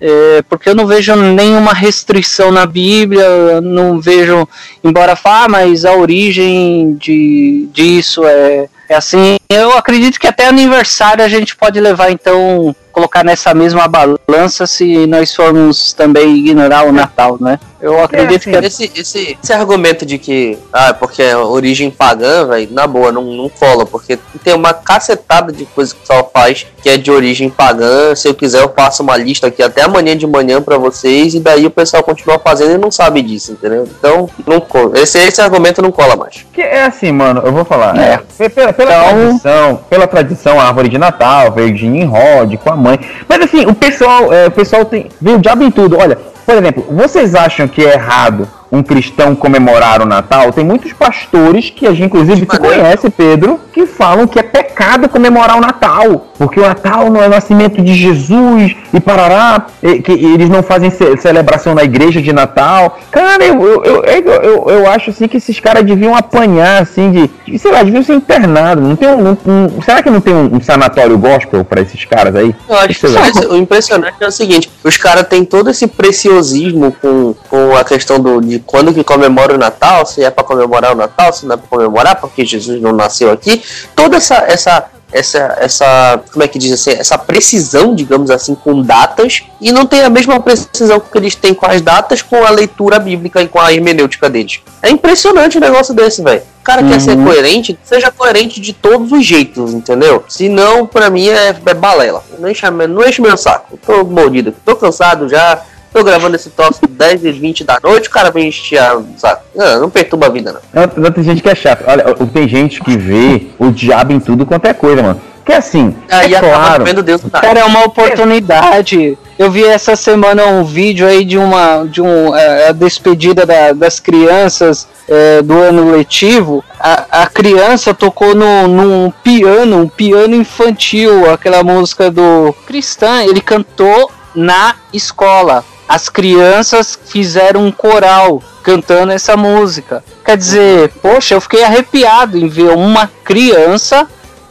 é, 0.01 0.43
porque 0.49 0.69
eu 0.69 0.75
não 0.75 0.87
vejo 0.87 1.15
nenhuma 1.17 1.73
restrição 1.73 2.51
na 2.51 2.67
Bíblia, 2.67 3.61
não 3.61 4.01
vejo, 4.01 4.49
embora 4.83 5.17
fale, 5.17 5.45
ah, 5.45 5.49
mas 5.49 5.85
a 5.85 5.93
origem 5.95 6.95
de, 6.95 7.69
disso 7.73 8.25
é, 8.25 8.69
é 8.89 8.95
assim. 8.95 9.37
Eu 9.49 9.73
acredito 9.73 10.21
que 10.21 10.27
até 10.27 10.47
aniversário 10.47 11.25
a 11.25 11.29
gente 11.29 11.57
pode 11.57 11.81
levar, 11.81 12.11
então, 12.11 12.75
colocar 12.95 13.25
nessa 13.25 13.53
mesma 13.53 13.89
balança 13.89 14.67
se 14.67 15.05
nós 15.07 15.35
formos 15.35 15.93
também 15.93 16.37
ignorar 16.37 16.87
o 16.87 16.93
Natal, 16.93 17.37
né? 17.41 17.59
Eu 17.85 18.03
acredito 18.03 18.49
é, 18.49 18.67
assim, 18.67 18.89
que. 18.89 18.99
Esse, 18.99 19.19
esse, 19.19 19.39
esse 19.43 19.53
argumento 19.53 20.07
de 20.07 20.17
que, 20.17 20.59
ah, 20.73 20.95
porque 20.95 21.23
é 21.23 21.37
origem 21.37 21.91
pagã, 21.91 22.47
velho, 22.47 22.69
na 22.71 22.87
boa, 22.87 23.13
não, 23.13 23.23
não 23.23 23.47
cola, 23.51 23.85
porque 23.85 24.19
tem 24.43 24.55
uma 24.55 24.73
cacetada 24.73 25.53
de 25.53 25.67
coisas 25.67 25.93
que 25.93 25.99
o 25.99 26.01
pessoal 26.01 26.31
faz 26.33 26.67
que 26.81 26.89
é 26.89 26.97
de 26.97 27.11
origem 27.11 27.51
pagã. 27.51 28.15
Se 28.15 28.27
eu 28.27 28.35
quiser, 28.35 28.63
eu 28.63 28.73
faço 28.75 29.03
uma 29.03 29.19
lista 29.19 29.49
aqui 29.49 29.63
até 29.63 29.83
amanhã 29.83 30.17
de 30.17 30.27
manhã 30.27 30.63
para 30.63 30.79
vocês, 30.79 31.35
e 31.35 31.41
daí 31.41 31.67
o 31.67 31.71
pessoal 31.71 32.03
continua 32.03 32.39
fazendo 32.39 32.73
e 32.73 32.79
não 32.79 32.91
sabe 32.91 33.21
disso, 33.21 33.53
entendeu? 33.53 33.87
Então, 33.99 34.31
não 34.47 34.61
cola. 34.61 34.99
Esse, 34.99 35.19
esse 35.19 35.43
argumento 35.43 35.83
não 35.83 35.93
cola 35.93 36.17
mais. 36.17 36.47
Que 36.55 36.63
é 36.63 36.85
assim, 36.85 37.13
mano, 37.13 37.43
eu 37.45 37.53
vou 37.53 37.67
falar. 37.67 37.99
É. 37.99 38.21
é 38.39 38.49
pela, 38.49 38.73
pela 38.73 38.93
então... 38.93 39.15
tradição, 39.15 39.81
pela 39.91 40.07
tradição, 40.07 40.59
a 40.59 40.65
árvore 40.65 40.89
de 40.89 40.97
Natal, 40.97 41.53
verdinho 41.53 41.97
em 41.97 42.05
rod, 42.05 42.57
com 42.57 42.71
a 42.71 42.77
mãe. 42.77 42.99
Mas 43.29 43.43
assim, 43.43 43.67
o 43.67 43.75
pessoal, 43.75 44.33
é, 44.33 44.47
o 44.47 44.51
pessoal 44.51 44.87
tem. 44.87 45.11
Vem 45.21 45.35
o 45.35 45.41
diabo 45.41 45.65
em 45.65 45.71
tudo. 45.71 45.99
Olha, 45.99 46.19
por 46.45 46.57
exemplo, 46.57 46.87
vocês 46.91 47.35
acham 47.35 47.67
que 47.67 47.85
é 47.85 47.95
errado 47.95 48.49
um 48.75 48.83
cristão 48.83 49.35
comemorar 49.35 50.03
o 50.03 50.07
Natal? 50.07 50.53
Tem 50.53 50.65
muitos 50.65 50.93
pastores 50.93 51.71
que 51.71 51.87
a 51.87 51.93
gente, 51.93 52.07
inclusive, 52.07 52.47
tu 52.47 52.59
conhece, 52.59 53.09
Pedro, 53.11 53.61
que 53.73 53.87
falam 53.87 54.27
que 54.27 54.39
é 54.39 54.43
pecado 54.43 55.09
comemorar 55.09 55.57
o 55.57 55.61
Natal, 55.61 56.27
porque 56.37 56.61
o 56.61 56.63
Natal 56.63 57.11
não 57.11 57.23
é 57.23 57.27
o 57.27 57.31
nascimento 57.31 57.81
de 57.81 57.95
Jesus 57.95 58.77
e 58.93 59.01
parará, 59.01 59.67
e, 59.83 60.01
que 60.01 60.13
eles 60.13 60.49
não 60.49 60.63
fazem 60.63 60.91
ce 60.91 61.17
celebração 61.19 61.75
na 61.75 61.85
igreja 61.85 62.21
de 62.21 62.33
Natal. 62.33 62.99
Cara, 63.11 63.45
eu, 63.45 63.61
eu, 63.63 64.05
eu, 64.05 64.33
eu, 64.43 64.71
eu 64.71 64.91
acho 64.91 65.11
assim 65.11 65.29
que 65.29 65.37
esses 65.37 65.59
caras 65.61 65.85
deviam 65.85 66.15
apanhar, 66.15 66.83
assim, 66.83 67.11
de, 67.11 67.31
de 67.47 67.59
sei 67.59 67.73
lá, 67.73 67.83
deviam 67.83 68.03
ser 68.03 68.15
internados. 68.15 68.87
Não 68.87 68.97
tem 68.97 69.09
um, 69.09 69.31
um, 69.47 69.83
será 69.83 70.03
que 70.03 70.11
não 70.11 70.21
tem 70.21 70.35
um, 70.35 70.57
um 70.57 70.61
sanatório 70.61 71.17
gospel 71.19 71.65
para 71.65 71.81
esses 71.81 72.05
caras 72.05 72.35
aí? 72.35 72.55
Eu 72.69 72.77
acho 72.77 73.01
que 73.01 73.47
o 73.47 73.57
impressionante 73.57 74.17
é 74.21 74.27
o 74.27 74.33
seguinte: 74.33 74.71
os 74.83 74.97
caras 74.97 75.27
têm 75.29 75.45
todo 75.45 75.71
esse 75.71 75.87
preciosismo 75.87 76.95
com, 77.01 77.35
com 77.49 77.77
a 77.77 77.85
questão 77.85 78.21
do, 78.21 78.41
de 78.41 78.59
quando 78.67 78.93
que 78.93 79.05
comemora 79.05 79.55
o 79.55 79.59
Natal, 79.59 80.07
se 80.07 80.23
é 80.23 80.31
para 80.31 80.45
comemorar 80.45 80.93
o 80.93 80.97
Natal, 80.97 81.33
se 81.33 81.47
não 81.47 81.55
é 81.55 81.57
para 81.57 81.69
comemorar, 81.69 82.21
porque 82.21 82.45
Jesus 82.45 82.81
não 82.81 82.93
nasceu 82.93 83.31
aqui. 83.31 83.63
Toda 83.95 84.17
essa, 84.17 84.37
essa 84.47 84.91
essa, 85.15 85.57
essa, 85.61 86.21
como 86.33 86.43
é 86.43 86.49
que 86.49 86.59
diz 86.59 86.73
assim, 86.73 86.91
essa 86.91 87.17
precisão, 87.17 87.95
digamos 87.95 88.33
assim, 88.33 88.57
com 88.57 88.83
datas, 88.83 89.45
e 89.61 89.71
não 89.71 89.87
tem 89.87 90.03
a 90.03 90.11
mesma 90.11 90.41
precisão 90.41 90.99
que 90.99 91.17
eles 91.17 91.37
têm 91.37 91.55
com 91.55 91.67
as 91.67 91.81
datas, 91.81 92.21
com 92.21 92.45
a 92.45 92.51
leitura 92.51 92.99
bíblica 92.99 93.41
e 93.41 93.47
com 93.47 93.61
a 93.61 93.73
hermenêutica 93.73 94.29
deles. 94.29 94.61
É 94.83 94.91
impressionante 94.91 95.57
um 95.57 95.61
negócio 95.61 95.95
desse, 95.95 96.21
velho. 96.21 96.43
O 96.61 96.65
cara 96.65 96.83
uhum. 96.83 96.89
quer 96.89 97.01
ser 97.01 97.17
uhum. 97.17 97.25
coerente, 97.25 97.79
seja 97.85 98.11
coerente 98.11 98.61
de 98.61 98.73
todos 98.73 99.13
os 99.13 99.25
jeitos, 99.25 99.73
entendeu? 99.73 100.25
Se 100.29 100.49
não, 100.49 100.85
pra 100.85 101.09
mim 101.11 101.29
é, 101.29 101.55
é 101.65 101.75
balela. 101.75 102.25
Não 102.39 102.49
enche, 102.49 102.69
não 102.69 103.07
enche 103.07 103.23
meu 103.23 103.37
saco. 103.37 103.79
Tô 103.87 104.03
mordido, 104.03 104.53
tô 104.65 104.75
cansado 104.75 105.29
já 105.29 105.63
Tô 105.95 106.03
gravando 106.03 106.35
esse 106.35 106.51
tóxico 106.51 106.89
10 106.89 107.25
e 107.25 107.31
20 107.31 107.63
da 107.63 107.79
noite, 107.81 108.09
o 108.09 108.11
cara 108.11 108.29
vem 108.29 108.49
encher 108.49 108.83
sabe? 109.17 109.43
Não, 109.55 109.83
não 109.83 109.89
perturba 109.91 110.27
a 110.27 110.29
vida, 110.29 110.53
não. 110.53 110.83
não. 110.83 111.05
Não, 111.05 111.13
tem 111.13 111.23
gente 111.23 111.41
que 111.41 111.49
é 111.49 111.55
chato. 111.55 111.85
Olha, 111.87 112.03
tem 112.33 112.49
gente 112.49 112.81
que 112.81 112.99
vê 112.99 113.47
o 113.61 113.71
diabo 113.71 114.13
em 114.13 114.19
tudo 114.19 114.45
quanto 114.45 114.67
é 114.67 114.75
coisa, 114.75 115.05
mano. 115.05 115.21
Que 115.45 115.53
assim, 115.53 115.95
Aí 116.11 116.35
é 116.35 116.41
claro. 116.41 116.85
Vendo 116.85 117.01
Deus, 117.01 117.21
tá. 117.31 117.41
Cara, 117.41 117.61
é 117.61 117.65
uma 117.65 117.85
oportunidade. 117.85 119.17
Eu 119.39 119.53
vi 119.53 119.65
essa 119.65 119.95
semana 119.95 120.45
um 120.47 120.65
vídeo 120.65 121.07
aí 121.07 121.25
de 121.25 121.39
uma 121.39 121.85
de 121.85 122.03
um, 122.03 122.35
é, 122.35 122.71
a 122.71 122.73
despedida 122.73 123.47
da, 123.47 123.73
das 123.73 124.01
crianças 124.01 124.89
é, 125.09 125.43
do 125.43 125.57
ano 125.57 125.93
letivo. 125.93 126.65
A, 126.81 127.23
a 127.23 127.27
criança 127.29 127.95
tocou 127.95 128.35
no, 128.35 128.67
num 128.67 129.13
piano, 129.23 129.83
um 129.83 129.89
piano 129.89 130.35
infantil, 130.35 131.31
aquela 131.31 131.63
música 131.63 132.11
do 132.11 132.53
Cristã. 132.67 133.23
Ele 133.23 133.41
cantou 133.41 134.11
na 134.35 134.75
escola 134.93 135.65
as 135.89 136.09
crianças 136.09 136.99
fizeram 137.07 137.67
um 137.67 137.73
coral 137.73 138.43
cantando 138.63 139.13
essa 139.13 139.37
música. 139.37 140.03
Quer 140.25 140.37
dizer, 140.37 140.89
poxa, 141.03 141.35
eu 141.35 141.41
fiquei 141.41 141.63
arrepiado 141.63 142.39
em 142.39 142.49
ver 142.49 142.71
uma 142.71 143.11
criança 143.23 144.09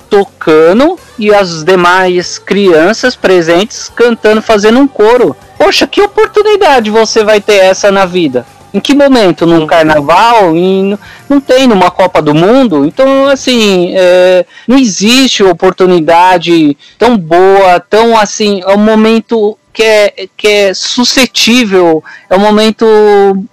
tocando 0.10 0.98
e 1.18 1.34
as 1.34 1.64
demais 1.64 2.38
crianças 2.38 3.16
presentes 3.16 3.90
cantando, 3.90 4.42
fazendo 4.42 4.80
um 4.80 4.88
coro. 4.88 5.36
Poxa, 5.58 5.88
que 5.88 6.02
oportunidade 6.02 6.92
você 6.92 7.24
vai 7.24 7.42
ter 7.42 7.56
essa 7.56 7.92
na 7.92 8.06
vida? 8.06 8.46
Em 8.74 8.80
que 8.80 8.96
momento? 8.96 9.46
Num 9.46 9.68
carnaval? 9.68 10.56
Em, 10.56 10.98
não 11.30 11.40
tem 11.40 11.68
numa 11.68 11.92
Copa 11.92 12.22
do 12.22 12.34
Mundo? 12.34 12.86
Então, 12.86 13.28
assim, 13.28 13.94
é, 13.96 14.46
não 14.68 14.78
existe 14.78 15.44
oportunidade 15.44 16.76
tão 16.98 17.16
boa, 17.16 17.80
tão 17.80 18.18
assim, 18.18 18.62
é 18.66 18.74
um 18.74 18.80
momento 18.80 19.58
que 19.74 19.84
é, 19.84 20.28
que 20.38 20.48
é 20.48 20.74
suscetível, 20.74 22.04
é 22.30 22.36
um 22.36 22.40
momento 22.40 22.86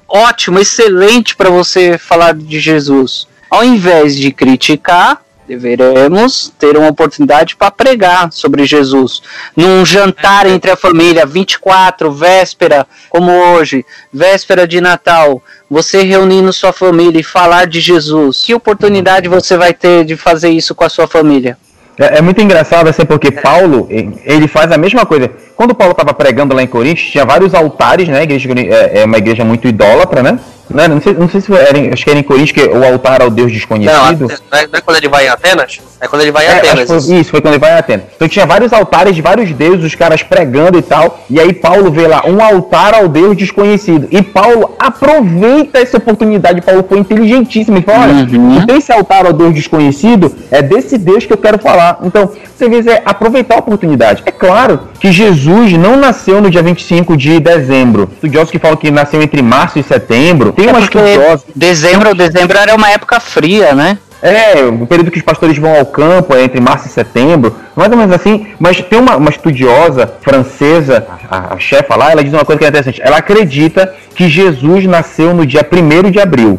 ótimo, 0.06 0.58
excelente 0.60 1.34
para 1.34 1.48
você 1.48 1.96
falar 1.96 2.34
de 2.34 2.60
Jesus. 2.60 3.26
Ao 3.50 3.64
invés 3.64 4.14
de 4.16 4.30
criticar, 4.30 5.22
deveremos 5.48 6.52
ter 6.58 6.76
uma 6.76 6.88
oportunidade 6.88 7.56
para 7.56 7.72
pregar 7.72 8.30
sobre 8.32 8.64
Jesus. 8.64 9.20
Num 9.56 9.84
jantar 9.84 10.46
entre 10.46 10.70
a 10.70 10.76
família, 10.76 11.26
24, 11.26 12.12
véspera, 12.12 12.86
como 13.08 13.32
hoje, 13.32 13.84
véspera 14.12 14.68
de 14.68 14.80
Natal, 14.80 15.42
você 15.68 16.02
reunindo 16.02 16.52
sua 16.52 16.72
família 16.72 17.18
e 17.18 17.24
falar 17.24 17.66
de 17.66 17.80
Jesus. 17.80 18.44
Que 18.44 18.54
oportunidade 18.54 19.28
você 19.28 19.56
vai 19.56 19.74
ter 19.74 20.04
de 20.04 20.16
fazer 20.16 20.50
isso 20.50 20.74
com 20.74 20.84
a 20.84 20.88
sua 20.88 21.08
família? 21.08 21.58
É, 21.98 22.18
é, 22.18 22.22
muito 22.22 22.40
engraçado, 22.40 22.88
assim, 22.88 23.04
porque 23.04 23.30
Paulo, 23.30 23.86
ele 23.90 24.48
faz 24.48 24.72
a 24.72 24.78
mesma 24.78 25.04
coisa. 25.04 25.30
Quando 25.56 25.74
Paulo 25.74 25.92
estava 25.92 26.14
pregando 26.14 26.54
lá 26.54 26.62
em 26.62 26.66
Coríntios, 26.66 27.10
tinha 27.10 27.24
vários 27.24 27.54
altares, 27.54 28.08
né? 28.08 28.22
Igreja 28.22 28.48
é, 28.52 29.00
é 29.00 29.04
uma 29.04 29.18
igreja 29.18 29.44
muito 29.44 29.68
idólatra, 29.68 30.22
né? 30.22 30.38
Não, 30.70 30.88
não, 30.88 31.00
sei, 31.00 31.14
não 31.14 31.28
sei 31.28 31.40
se 31.40 31.52
era, 31.52 31.92
acho 31.92 32.04
que 32.04 32.10
era 32.10 32.18
em 32.18 32.22
Coríntios 32.22 32.52
que 32.52 32.70
o 32.70 32.84
altar 32.84 33.22
ao 33.22 33.30
Deus 33.30 33.52
desconhecido. 33.52 34.28
Não, 34.28 34.58
é, 34.58 34.66
não 34.66 34.78
é 34.78 34.80
quando 34.80 34.96
ele 34.96 35.08
vai 35.08 35.26
em 35.26 35.28
Atenas? 35.28 35.80
É 36.00 36.08
quando 36.08 36.22
ele 36.22 36.32
vai 36.32 36.46
em 36.46 36.48
é, 36.48 36.58
Atenas. 36.58 36.88
Foi, 36.88 36.96
isso. 36.96 37.14
isso, 37.14 37.30
foi 37.30 37.40
quando 37.40 37.54
ele 37.54 37.60
vai 37.60 37.72
em 37.72 37.78
Atenas. 37.78 38.06
Então 38.16 38.28
tinha 38.28 38.46
vários 38.46 38.72
altares 38.72 39.14
de 39.14 39.22
vários 39.22 39.52
deuses, 39.52 39.84
os 39.84 39.94
caras 39.94 40.22
pregando 40.22 40.78
e 40.78 40.82
tal. 40.82 41.24
E 41.28 41.40
aí 41.40 41.52
Paulo 41.52 41.90
vê 41.90 42.06
lá 42.06 42.22
um 42.26 42.42
altar 42.42 42.94
ao 42.94 43.08
Deus 43.08 43.36
desconhecido. 43.36 44.08
E 44.10 44.22
Paulo 44.22 44.76
aproveita 44.78 45.78
essa 45.78 45.98
oportunidade. 45.98 46.62
Paulo 46.62 46.84
foi 46.88 46.98
inteligentíssimo. 46.98 47.76
Ele 47.76 47.84
fala: 47.84 48.04
olha, 48.04 48.26
uhum. 48.30 48.66
tem 48.66 48.78
esse 48.78 48.92
altar 48.92 49.26
ao 49.26 49.32
Deus 49.32 49.54
desconhecido, 49.54 50.34
é 50.50 50.62
desse 50.62 50.96
Deus 50.96 51.26
que 51.26 51.32
eu 51.32 51.38
quero 51.38 51.58
falar. 51.58 51.98
Então, 52.02 52.30
você 52.56 52.68
vê 52.68 52.90
é 52.90 53.02
aproveitar 53.06 53.54
a 53.54 53.58
oportunidade. 53.58 54.22
É 54.26 54.30
claro 54.30 54.80
que 54.98 55.10
Jesus 55.10 55.72
não 55.72 55.96
nasceu 55.96 56.42
no 56.42 56.50
dia 56.50 56.62
25 56.62 57.16
de 57.16 57.40
dezembro. 57.40 58.10
Estudiosos 58.14 58.50
que 58.50 58.58
falam 58.58 58.76
que 58.76 58.90
nasceu 58.90 59.22
entre 59.22 59.40
março 59.40 59.78
e 59.78 59.82
setembro 59.82 60.52
tem 60.64 60.70
uma 60.70 60.80
estudiosa. 60.80 61.44
Dezembro, 61.54 62.14
dezembro 62.14 62.58
era 62.58 62.74
uma 62.74 62.90
época 62.90 63.18
fria, 63.20 63.74
né? 63.74 63.98
É, 64.22 64.62
o 64.64 64.86
período 64.86 65.10
que 65.10 65.18
os 65.18 65.24
pastores 65.24 65.56
vão 65.56 65.74
ao 65.74 65.86
campo 65.86 66.34
é 66.34 66.42
entre 66.42 66.60
março 66.60 66.86
e 66.86 66.90
setembro, 66.90 67.56
mais 67.74 67.90
ou 67.90 67.96
menos 67.96 68.14
assim. 68.14 68.48
Mas 68.58 68.80
tem 68.82 68.98
uma, 68.98 69.16
uma 69.16 69.30
estudiosa 69.30 70.12
francesa, 70.20 71.06
a, 71.30 71.54
a 71.54 71.58
chefa 71.58 71.96
lá, 71.96 72.12
ela 72.12 72.22
diz 72.22 72.32
uma 72.32 72.44
coisa 72.44 72.58
que 72.58 72.64
é 72.64 72.68
interessante. 72.68 73.00
Ela 73.02 73.16
acredita 73.16 73.94
que 74.14 74.28
Jesus 74.28 74.84
nasceu 74.84 75.32
no 75.32 75.46
dia 75.46 75.66
1 75.66 76.10
de 76.10 76.20
abril. 76.20 76.58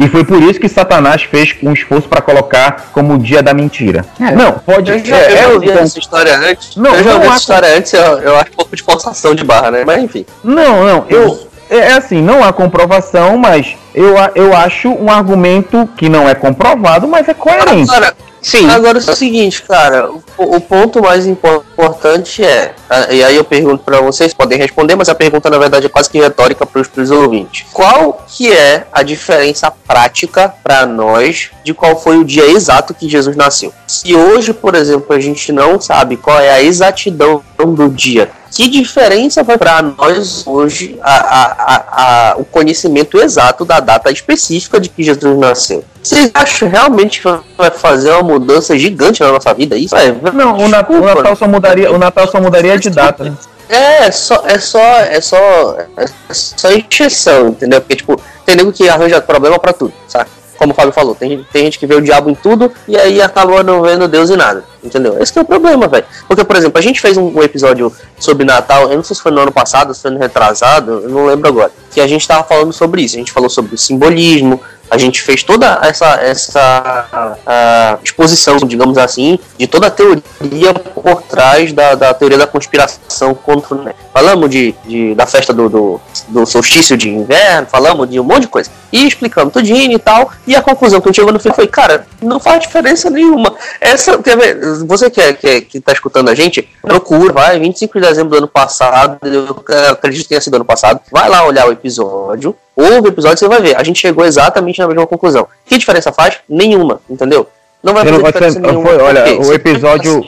E 0.00 0.08
foi 0.08 0.24
por 0.24 0.42
isso 0.42 0.58
que 0.58 0.68
Satanás 0.68 1.22
fez 1.22 1.54
um 1.62 1.72
esforço 1.72 2.08
para 2.08 2.20
colocar 2.20 2.90
como 2.92 3.14
o 3.14 3.18
dia 3.18 3.42
da 3.42 3.54
mentira. 3.54 4.04
É. 4.18 4.32
Não, 4.32 4.52
pode. 4.52 4.90
Eu 4.90 5.04
já, 5.04 5.16
é, 5.16 5.44
eu 5.44 5.62
já 5.62 5.72
essa 5.74 5.98
história 5.98 6.36
antes. 6.36 6.74
Não, 6.74 6.92
eu 6.94 7.04
já 7.04 7.14
ouvi 7.14 7.26
essa 7.26 7.36
história 7.36 7.76
antes, 7.76 7.92
eu, 7.92 8.00
eu 8.00 8.36
acho 8.36 8.50
um 8.50 8.56
pouco 8.56 8.74
de 8.74 8.82
forçação 8.82 9.34
de 9.34 9.44
barra, 9.44 9.70
né? 9.70 9.84
Mas 9.86 10.02
enfim. 10.02 10.26
Não, 10.42 10.84
não, 10.84 11.04
eu 11.08 11.46
é, 11.70 11.76
é 11.76 11.92
assim, 11.94 12.20
não 12.22 12.42
há 12.42 12.52
comprovação, 12.52 13.36
mas 13.36 13.76
eu, 13.94 14.14
eu 14.34 14.54
acho 14.54 14.88
um 14.88 15.10
argumento 15.10 15.88
que 15.96 16.08
não 16.08 16.28
é 16.28 16.34
comprovado, 16.34 17.06
mas 17.06 17.28
é 17.28 17.34
coerente. 17.34 17.90
Agora, 17.90 18.14
Sim. 18.44 18.68
Agora 18.68 18.98
é 18.98 19.00
o 19.00 19.16
seguinte, 19.16 19.62
cara, 19.62 20.10
o, 20.10 20.56
o 20.56 20.60
ponto 20.60 21.00
mais 21.00 21.26
importante 21.26 22.44
é, 22.44 22.74
e 23.10 23.24
aí 23.24 23.34
eu 23.36 23.42
pergunto 23.42 23.82
para 23.82 24.02
vocês, 24.02 24.34
podem 24.34 24.58
responder, 24.58 24.94
mas 24.94 25.08
a 25.08 25.14
pergunta 25.14 25.48
na 25.48 25.56
verdade 25.56 25.86
é 25.86 25.88
quase 25.88 26.10
que 26.10 26.18
retórica 26.18 26.66
para 26.66 26.82
os 26.82 27.10
ouvintes. 27.10 27.66
Qual 27.72 28.22
que 28.28 28.52
é 28.52 28.84
a 28.92 29.02
diferença 29.02 29.70
prática 29.70 30.54
para 30.62 30.84
nós 30.84 31.50
de 31.64 31.72
qual 31.72 31.98
foi 31.98 32.18
o 32.18 32.24
dia 32.24 32.44
exato 32.44 32.92
que 32.92 33.08
Jesus 33.08 33.34
nasceu? 33.34 33.72
Se 33.86 34.14
hoje, 34.14 34.52
por 34.52 34.74
exemplo, 34.74 35.16
a 35.16 35.20
gente 35.20 35.50
não 35.50 35.80
sabe 35.80 36.18
qual 36.18 36.38
é 36.38 36.50
a 36.50 36.62
exatidão 36.62 37.42
do 37.56 37.88
dia 37.88 38.30
que 38.54 38.68
diferença 38.68 39.42
vai 39.42 39.58
para 39.58 39.82
nós 39.82 40.46
hoje 40.46 40.96
a, 41.02 41.16
a, 41.16 42.30
a, 42.30 42.36
o 42.36 42.44
conhecimento 42.44 43.20
exato 43.20 43.64
da 43.64 43.80
data 43.80 44.12
específica 44.12 44.78
de 44.78 44.88
que 44.88 45.02
Jesus 45.02 45.36
nasceu? 45.36 45.84
Vocês 46.00 46.30
acham 46.32 46.68
realmente 46.68 47.20
que 47.20 47.28
vai 47.58 47.70
fazer 47.70 48.12
uma 48.12 48.22
mudança 48.22 48.78
gigante 48.78 49.20
na 49.22 49.32
nossa 49.32 49.52
vida? 49.52 49.76
Isso 49.76 49.96
é, 49.96 50.14
não, 50.32 50.56
o, 50.56 50.68
Natal, 50.68 50.96
o 50.96 51.04
Natal 51.04 51.34
só 51.34 51.48
mudaria, 51.48 51.90
o 51.90 51.98
Natal 51.98 52.28
só 52.28 52.40
mudaria 52.40 52.78
de 52.78 52.90
data. 52.90 53.24
Né? 53.24 53.32
É, 53.68 54.10
só, 54.12 54.44
é 54.46 54.58
só, 54.58 54.78
é 54.78 55.20
só, 55.20 55.76
é 55.96 56.06
só 56.32 56.70
encheção, 56.70 57.48
entendeu? 57.48 57.80
Porque 57.80 57.96
tipo, 57.96 58.20
tem 58.46 58.54
nego 58.54 58.72
que 58.72 58.88
arranja 58.88 59.20
problema 59.20 59.58
para 59.58 59.72
tudo, 59.72 59.92
sabe? 60.06 60.30
como 60.56 60.72
o 60.72 60.74
Fábio 60.74 60.92
falou, 60.92 61.14
tem, 61.14 61.44
tem 61.52 61.64
gente 61.64 61.78
que 61.78 61.86
vê 61.86 61.94
o 61.94 62.00
diabo 62.00 62.30
em 62.30 62.34
tudo 62.34 62.72
e 62.86 62.96
aí 62.96 63.20
acaba 63.20 63.62
não 63.62 63.82
vendo 63.82 64.08
Deus 64.08 64.30
em 64.30 64.36
nada. 64.36 64.64
Entendeu? 64.84 65.16
Esse 65.20 65.38
é 65.38 65.40
o 65.40 65.44
problema, 65.46 65.88
velho. 65.88 66.04
Porque, 66.28 66.44
por 66.44 66.56
exemplo, 66.56 66.78
a 66.78 66.82
gente 66.82 67.00
fez 67.00 67.16
um, 67.16 67.42
episódio 67.42 67.90
sobre 68.20 68.44
Natal, 68.44 68.90
eu 68.90 68.96
não 68.96 69.02
sei 69.02 69.16
se 69.16 69.22
foi 69.22 69.32
no 69.32 69.40
ano 69.40 69.52
passado, 69.52 69.94
se 69.94 70.02
foi 70.02 70.10
no 70.10 70.18
retrasado, 70.18 71.00
eu 71.04 71.08
não 71.08 71.24
lembro 71.24 71.48
agora. 71.48 71.72
Que 71.90 72.00
a 72.00 72.06
gente 72.06 72.28
tava 72.28 72.44
falando 72.44 72.72
sobre 72.72 73.02
isso. 73.02 73.16
A 73.16 73.18
gente 73.18 73.32
falou 73.32 73.48
sobre 73.48 73.74
o 73.74 73.78
simbolismo, 73.78 74.60
a 74.90 74.98
gente 74.98 75.22
fez 75.22 75.42
toda 75.42 75.80
essa, 75.82 76.14
essa 76.20 77.08
uh, 77.44 78.04
exposição, 78.04 78.56
digamos 78.58 78.98
assim, 78.98 79.38
de 79.58 79.66
toda 79.66 79.86
a 79.88 79.90
teoria 79.90 80.74
por 80.74 81.22
trás 81.22 81.72
da, 81.72 81.94
da 81.94 82.14
teoria 82.14 82.38
da 82.38 82.46
conspiração 82.46 83.34
contra. 83.34 83.76
Né? 83.76 83.94
Falamos 84.12 84.50
de, 84.50 84.74
de, 84.84 85.14
da 85.14 85.26
festa 85.26 85.52
do, 85.52 85.68
do, 85.68 86.00
do, 86.28 86.46
solstício 86.46 86.96
de 86.96 87.08
inverno, 87.08 87.66
falamos 87.66 88.08
de 88.08 88.20
um 88.20 88.24
monte 88.24 88.42
de 88.42 88.48
coisa. 88.48 88.70
E 88.92 89.06
explicamos 89.06 89.52
tudinho 89.52 89.92
e 89.92 89.98
tal. 89.98 90.30
E 90.46 90.54
a 90.54 90.62
conclusão 90.62 91.00
que 91.00 91.08
a 91.08 91.10
gente 91.10 91.16
chegou 91.16 91.32
no 91.32 91.40
fim 91.40 91.52
foi: 91.52 91.66
cara, 91.66 92.06
não 92.22 92.38
faz 92.38 92.60
diferença 92.60 93.10
nenhuma. 93.10 93.54
Essa, 93.80 94.18
quer 94.18 94.36
ver, 94.36 94.60
você 94.82 95.10
que, 95.10 95.20
é, 95.20 95.32
que, 95.32 95.46
é, 95.46 95.60
que 95.60 95.80
tá 95.80 95.92
escutando 95.92 96.28
a 96.28 96.34
gente, 96.34 96.68
procura, 96.82 97.32
vai, 97.32 97.58
25 97.58 98.00
de 98.00 98.06
dezembro 98.06 98.30
do 98.30 98.38
ano 98.38 98.48
passado, 98.48 99.18
eu 99.22 99.62
acredito 99.90 100.22
que 100.22 100.28
tenha 100.28 100.40
sido 100.40 100.54
ano 100.54 100.64
passado, 100.64 101.00
vai 101.10 101.28
lá 101.28 101.46
olhar 101.46 101.68
o 101.68 101.72
episódio 101.72 102.56
ouve 102.76 103.08
o 103.08 103.08
episódio 103.08 103.38
você 103.38 103.48
vai 103.48 103.60
ver. 103.60 103.76
A 103.76 103.82
gente 103.82 104.00
chegou 104.00 104.24
exatamente 104.24 104.80
na 104.80 104.88
mesma 104.88 105.06
conclusão. 105.06 105.46
Que 105.64 105.78
diferença 105.78 106.12
faz? 106.12 106.38
Nenhuma, 106.48 107.00
entendeu? 107.08 107.46
Não 107.82 107.92
vai 107.92 108.04
fazer 108.04 108.22
diferença 108.22 108.60
nenhuma. 108.60 108.88
Foi, 108.88 108.98
olha, 108.98 109.40
o 109.40 109.52
episódio, 109.52 110.24